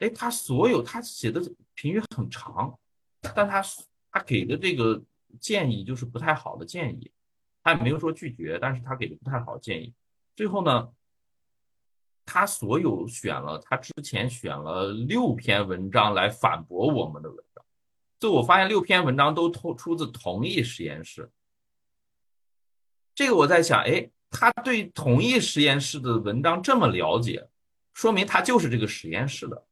[0.00, 1.40] 哎，他所有他写的
[1.74, 2.78] 评语很长，
[3.34, 3.62] 但他
[4.10, 5.02] 他给的这个
[5.40, 7.10] 建议就是不太好的建议，
[7.62, 9.94] 他也没有说拒绝，但是他给的不太好建议。
[10.34, 10.88] 最后呢，
[12.26, 17.64] 他所有选了，他之前选了六篇文章来反驳我们的文章，
[18.20, 21.30] 最后我发现六篇文章都出出自同一实验室。
[23.14, 24.10] 这个我在想，哎。
[24.28, 27.48] 他对同一实验室的文章这么了解，
[27.94, 29.64] 说明他就是这个实验室的。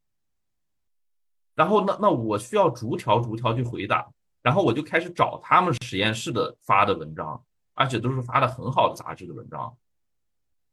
[1.54, 4.08] 然后，那那我需要逐条逐条去回答，
[4.42, 7.44] 然后我就开始找他们实验室的发的文章，
[7.74, 9.76] 而且都是发的很好的杂志的文章。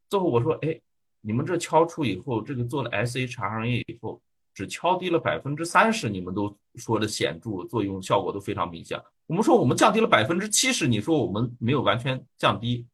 [0.07, 0.79] 最后我说：“哎，
[1.21, 4.21] 你们这敲出以后，这个做了 shRNA 以后，
[4.53, 9.01] 只敲低了百分之三十，你们都说的显著作用效果都非常明显。
[9.27, 12.85] 我们说我们降低了百分之七十，你说我们没有完全降低。”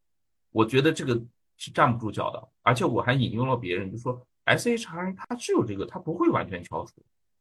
[0.51, 1.21] 我觉得这个
[1.57, 6.93] 是站不住脚的，而且我还引用了别人，就说 shRNA 它是有这个，它不会完全敲除，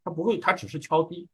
[0.04, 1.26] 它不会，它只是敲低，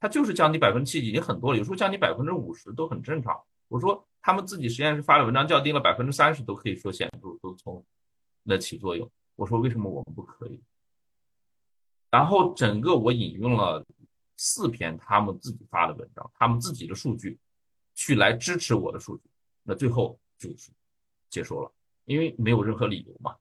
[0.00, 3.38] 它就是降低百分之七已经很多了，有时候降低百分之五十都很正常。
[3.68, 7.84] 我说他们自己实验室发的文章降低了百分之三十都可以说显著，都从
[8.48, 9.08] 的起作用。
[9.36, 10.60] 我说为什么我们不可以？
[12.10, 13.84] 然后整个我引用了
[14.36, 17.38] 四篇他们自己发的文章，他们自己的数据。
[18.00, 19.24] 去来支持我的数据，
[19.64, 20.70] 那最后就是
[21.28, 21.72] 接受了，
[22.04, 23.34] 因为没有任何理由嘛。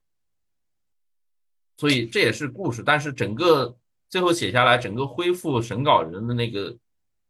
[1.77, 3.77] 所以这也是故事，但是整个
[4.09, 6.75] 最后写下来，整个恢复审稿人的那个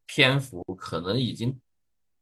[0.05, 1.59] 篇幅，可能已经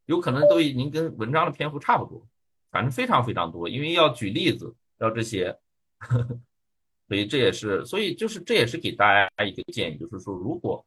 [0.08, 2.28] 有可能都已经跟文章的篇幅差不多，
[2.72, 5.58] 反正非常非常多，因为要举例子，要这些，
[7.08, 10.86] 所以这也是，所以就是这也是给大家一个建议，就是说，如果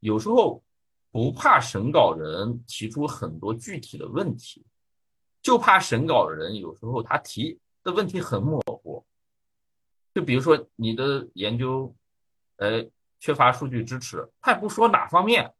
[0.00, 0.62] 有时候
[1.10, 4.64] 不怕审稿人提出很多具体的问题，
[5.42, 9.04] 就怕审稿人有时候他提的问题很模糊。
[10.14, 11.94] 就比如说你的研究，
[12.56, 15.52] 呃，缺乏数据支持，他也不说哪方面，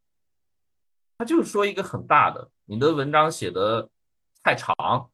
[1.19, 3.91] 他就是说一个很大的，你的文章写的
[4.43, 5.11] 太长，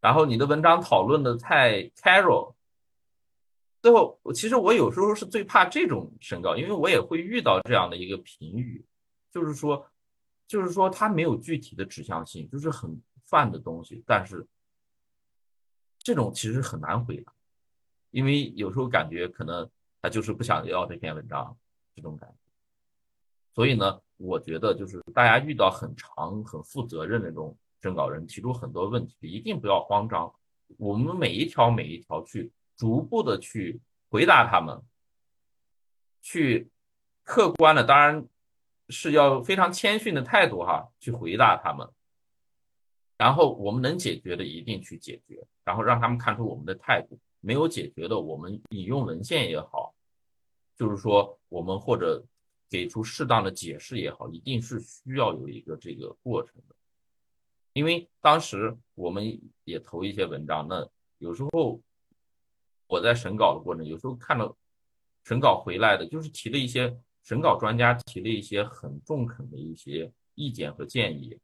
[0.00, 2.54] 然后你的文章讨论的太 casual，
[3.82, 8.84] 最后其实我有时候是最怕这种审稿，因为我也会遇到这样的一个评语，
[9.32, 9.90] 就是说，
[10.46, 14.46] 就是说他没有具体的指向性，就是很泛的东西，但是
[15.98, 17.32] 这种其实很难回答。
[18.10, 19.68] 因为有时候感觉可能
[20.00, 21.54] 他就是不想要这篇文章
[21.94, 22.36] 这种感觉，
[23.54, 30.34] 所以呢，我觉得就是大家遇到很长、很负责任那种征稿人提出很多问题，一定不要慌张，
[30.76, 34.82] 我们每一条每一条去逐步的去回答他们，
[36.20, 36.68] 去
[37.22, 38.26] 客观的，当然
[38.88, 41.88] 是要非常谦逊的态度哈，去回答他们，
[43.16, 47.18] 然后我们能解决的一定去解决，然后让他们看出我们的态度。
[47.40, 49.94] 没有解决的，我们引用文献也好，
[50.76, 52.20] 就是说我们或者
[52.68, 56.74] 给出适当的解释也好，一定是需要有一个这个过程的。
[57.78, 60.84] 因为当时我们也投一些文章，那
[61.18, 61.80] 有时候
[62.88, 64.56] 我在审稿的过程，有时候看到
[65.22, 71.38] 审稿回来的，就是提了一些审稿专家提了一些很中肯的一些意见和建议，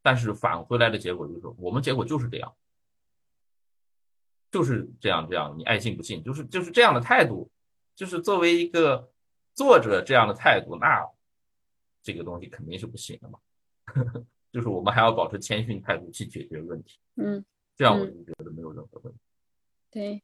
[0.00, 2.54] 但是返回来的结果就是我们结果就是这样。
[4.52, 7.50] 就是这样，这样你爱信不信，就是就是这样的态度，
[7.96, 9.10] 就是作为一个
[9.54, 11.04] 作者这样的态度，那
[12.00, 13.40] 这个东西肯定是不行的嘛。
[13.86, 17.44] 呵呵就是我们还要保持谦逊态度去解决问题，嗯，
[17.76, 19.18] 这样我就觉得没有任何问题。
[19.90, 20.22] 对，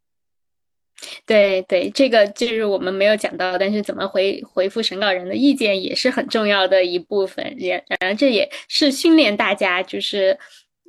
[1.24, 10.38] 对对，这个就是我们没有讲到，但是怎么回回复审稿人的意见也是很重要的一部分，也然后这也是训练大家就是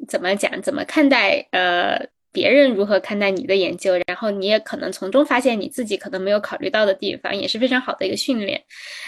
[0.07, 2.09] 怎么讲，怎么看待呃。
[2.37, 8.61] 别人如何看待你的研究，然后你也可能从中发现你自己可能没有考虑到的地方，也是非常好的一个训练。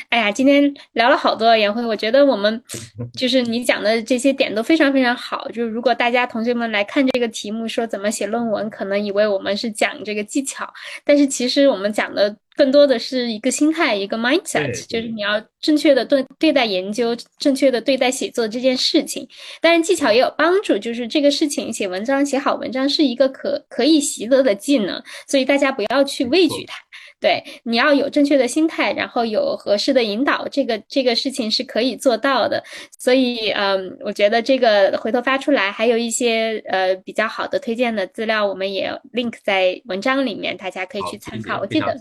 [0.10, 2.60] 哎呀，今天聊了好多颜辉，我觉得我们
[3.16, 5.48] 就是你讲的这些点都非常非常好。
[5.50, 10.68] 就是如果大家同学们来看这个题目，说怎么写论文，可能以为我们是讲这个技巧，
[11.06, 12.36] 但是其实我们讲的。
[12.60, 19.26] 更多的是一个心态，一个 mindset，就是你要正确的对对待研究，正确的对待写作这件事情。
[19.62, 26.76] 当然，技巧也有帮助，就是这个事情写文章写好文章是一个可可以习得的技能，所以大家不要去畏惧它。
[27.22, 32.62] 对，你要有正确的心态，然后有合适的引导，这个这个事情是可以做到的。
[33.00, 41.60] 所以，嗯，我觉得这个回头发出来，还有一些呃比较好的推荐的资料，我们也 link 在文章里面，大家可以去参考。
[41.62, 41.98] 我记得。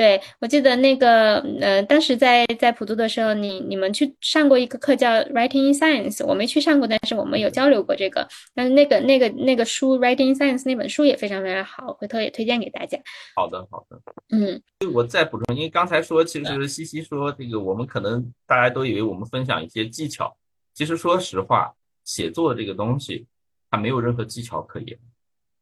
[0.00, 8.26] 对，我记得那个，呃，当时在在普渡的时候，你你们去上过一个课叫 Writing in Science，我没去上过，但是我们有交流过这个。
[8.54, 12.98] 但是那个那个那个书 Writing in Science 那本书也非常非常好，回头也推荐给大家。
[13.36, 14.00] 好的，好的。
[14.30, 14.62] 嗯，
[14.94, 20.34] 我再补充，因为刚才说，其实西西说这个，我们可能大家都以为我们分享一些技巧，
[20.72, 21.74] 其实说实话，
[22.06, 23.26] 写作这个东西，
[23.70, 24.98] 它没有任何技巧可言，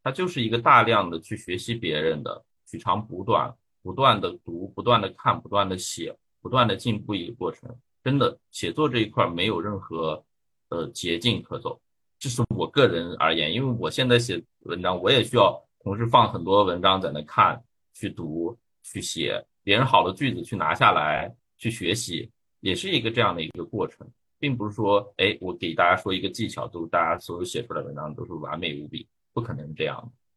[0.05, 3.53] 它就是一个大量的去学习别人的，取长补短。
[3.89, 7.75] 不断的读，不断的看，不断的写，不断的进步一个过程。
[8.05, 10.23] 真的，写作这一块没有任何
[10.69, 11.81] 呃捷径可走。
[12.19, 17.65] 这是我个人而言，因为我现在写文章，我也需要同时放很多文章在那看、
[17.95, 22.31] 去读、去写，别人好的句子去拿下来去学习，
[22.61, 24.07] 也是一个这样的一个过程，
[24.39, 30.28] 并不是说，哎，我给大家说一个技巧，都大家所有写出来文章都是完美无比，不可能这样的。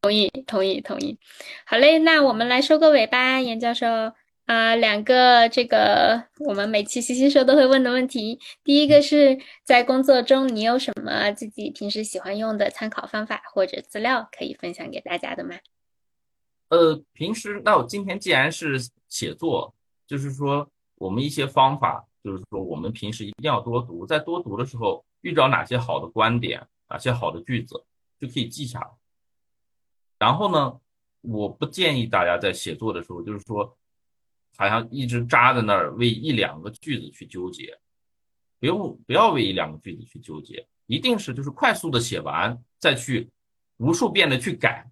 [0.00, 1.18] 同意，同意，同意。
[1.66, 3.86] 好嘞，那我们来收个尾吧，严教授。
[4.46, 8.40] 啊，两个这个我们每期西西说都会问的问题。
[8.64, 15.56] 第一个是在工作中你有什么自己平时喜欢用的参考方法或者资料可以分享给大家的吗？
[16.70, 19.74] 呃，平时那我今天既然是写作，
[20.06, 27.84] 就是说我们一些方法，就是说我们平时一定要多读，在多读的时候遇到哪些好的观点，哪些好的句子，
[28.18, 28.88] 就可以记下来。
[30.18, 30.80] 然后呢，
[31.20, 33.76] 我不建议大家在写作的时候，就是说，
[34.56, 37.78] 好像一直扎在那儿为一两个句子去纠结，
[38.58, 43.30] 不用不要为一两个句子去纠结，一定是就是快速的写完，再去
[43.76, 44.90] 无数遍的去改。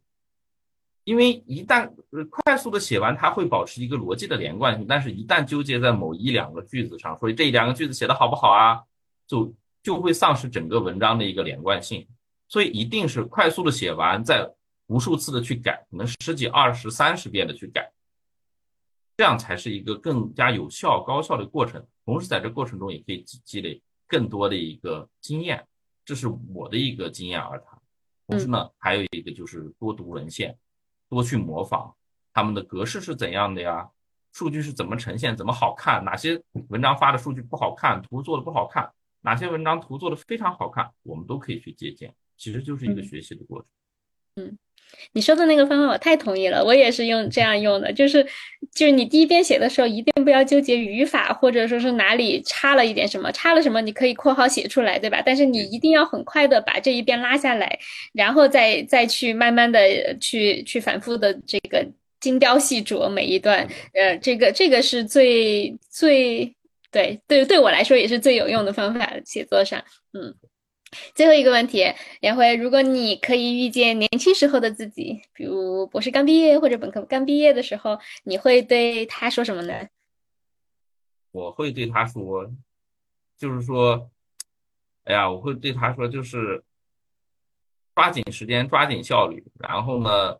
[1.02, 1.88] 因为一旦
[2.28, 8.82] 快速的写完，它会保持一个逻辑的连贯性，但是一旦纠结在某一两个句子上，所以这一两个句子写的好不好啊，
[9.26, 12.06] 就就会丧失整个文章的一个连贯性。
[12.48, 14.52] 所以一定是快速的写完，再
[14.86, 17.90] 无数次的去改，可能十几、二十、三十遍的去改，
[19.16, 21.84] 这样才是一个更加有效、高效的过程。
[22.04, 25.66] 同时在这过程中也可以积积累更多的一个经验，
[26.04, 27.80] 这是我的一个经验而谈。
[28.26, 30.56] 同时呢，还有一个就是多读文献。
[31.08, 31.94] 多去模仿
[32.32, 33.88] 他们的格式是怎样的呀？
[34.32, 35.36] 数据是怎么呈现？
[35.36, 36.04] 怎么好看？
[36.04, 38.02] 哪些文章发的数据不好看？
[38.02, 38.92] 图做的不好看？
[39.20, 40.92] 哪些文章图做的非常好看？
[41.04, 43.68] 我们都可以去借鉴，其实就是一个学习的过程。
[44.34, 44.58] 嗯。
[45.12, 48.22] 你说的那个方法我太同意了，我也是用这样用的，就是
[48.74, 55.22] 就是你第一遍写的时候一定不要纠结语法，或者说是哪里差了一点什么，差了什么你可以括号写出来，对吧？
[55.24, 57.78] 但是你一定要很快的把这一遍拉下来，
[58.12, 59.80] 然后再再去慢慢的
[60.20, 61.86] 去去反复的这个
[62.20, 66.54] 精雕细琢每一段，呃，这个这个是最最
[66.90, 69.82] 对对对我来说也是最有用的方法，写作上，
[70.12, 70.34] 嗯。
[71.14, 71.84] 最后一个问题，
[72.20, 79.88] 杨辉，如果你可以遇见年轻时候的自己，比如博士刚毕业或者本科刚毕业的时候，你会对他说什么呢？
[81.32, 82.50] 我会对他说，
[83.36, 84.10] 就是说，
[85.04, 86.62] 哎呀，我会对他说，就是
[87.94, 89.44] 抓紧时间，抓紧效率。
[89.58, 90.38] 然后呢，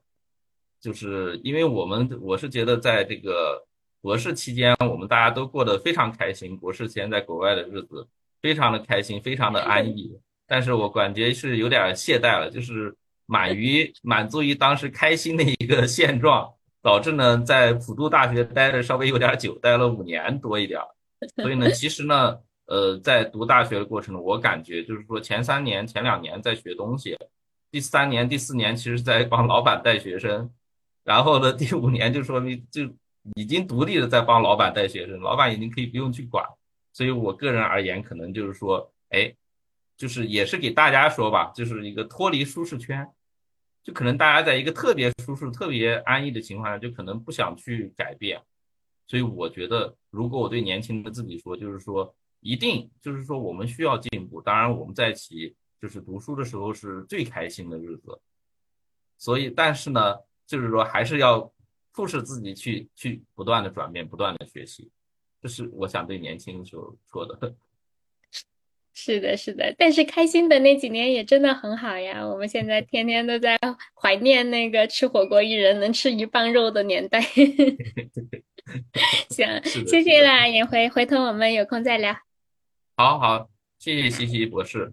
[0.81, 3.67] 就是因为我们，我是觉得在这个
[4.01, 6.57] 博士期间，我们大家都过得非常开心。
[6.57, 8.09] 博士期间在国外的日子
[8.41, 10.19] 非常的开心，非常的安逸。
[10.49, 12.95] 但是我感觉是有点懈怠了，就是
[13.27, 16.49] 满于满足于当时开心的一个现状，
[16.81, 20.81] 导致呢在普渡大学待的稍微有点久，待了五年多一点。
[21.35, 27.17] 所以呢，其实呢，呃，在读大学的过程中，我感觉就是说前三年、前两年在学东西，
[27.73, 30.49] 第三年、第四年其实在帮老板带学生，
[31.03, 32.83] 然后呢，第五年就说明就
[33.35, 36.45] 已经独立的在帮老板带学生，老板已经可以不用去管。
[36.93, 39.35] 所以我个人而言，可能就是说，哎。
[39.97, 43.09] 就是也是给大家说吧，就是一个脱离舒适圈，
[43.83, 48.41] 就可能大家在一个特别舒适、特别安逸的情况下，就可能不想去改变。
[49.07, 54.43] 所以我觉得，如果我对年轻的自己说，就是说一定就是说我们需要进步。
[54.43, 58.21] 当然，我们在一起就是读书的时候是最开心的日子。
[59.17, 60.17] 所以，但是呢，
[60.47, 61.51] 就是说还是要
[61.95, 64.91] 促使自己去去不断的转变、不断的学习。
[65.41, 67.55] 这是我想对年轻时候说的。
[68.99, 72.27] 是的，是的，但是开心的那几年也真的很好呀。
[72.27, 73.59] 我们现在天天都在
[73.95, 77.21] 怀念那个吃火锅一人能吃一磅肉的年代。
[79.29, 82.17] 行，谢谢啦，颜回，回头我们有空再聊。
[82.97, 84.91] 好好，谢谢西西博士。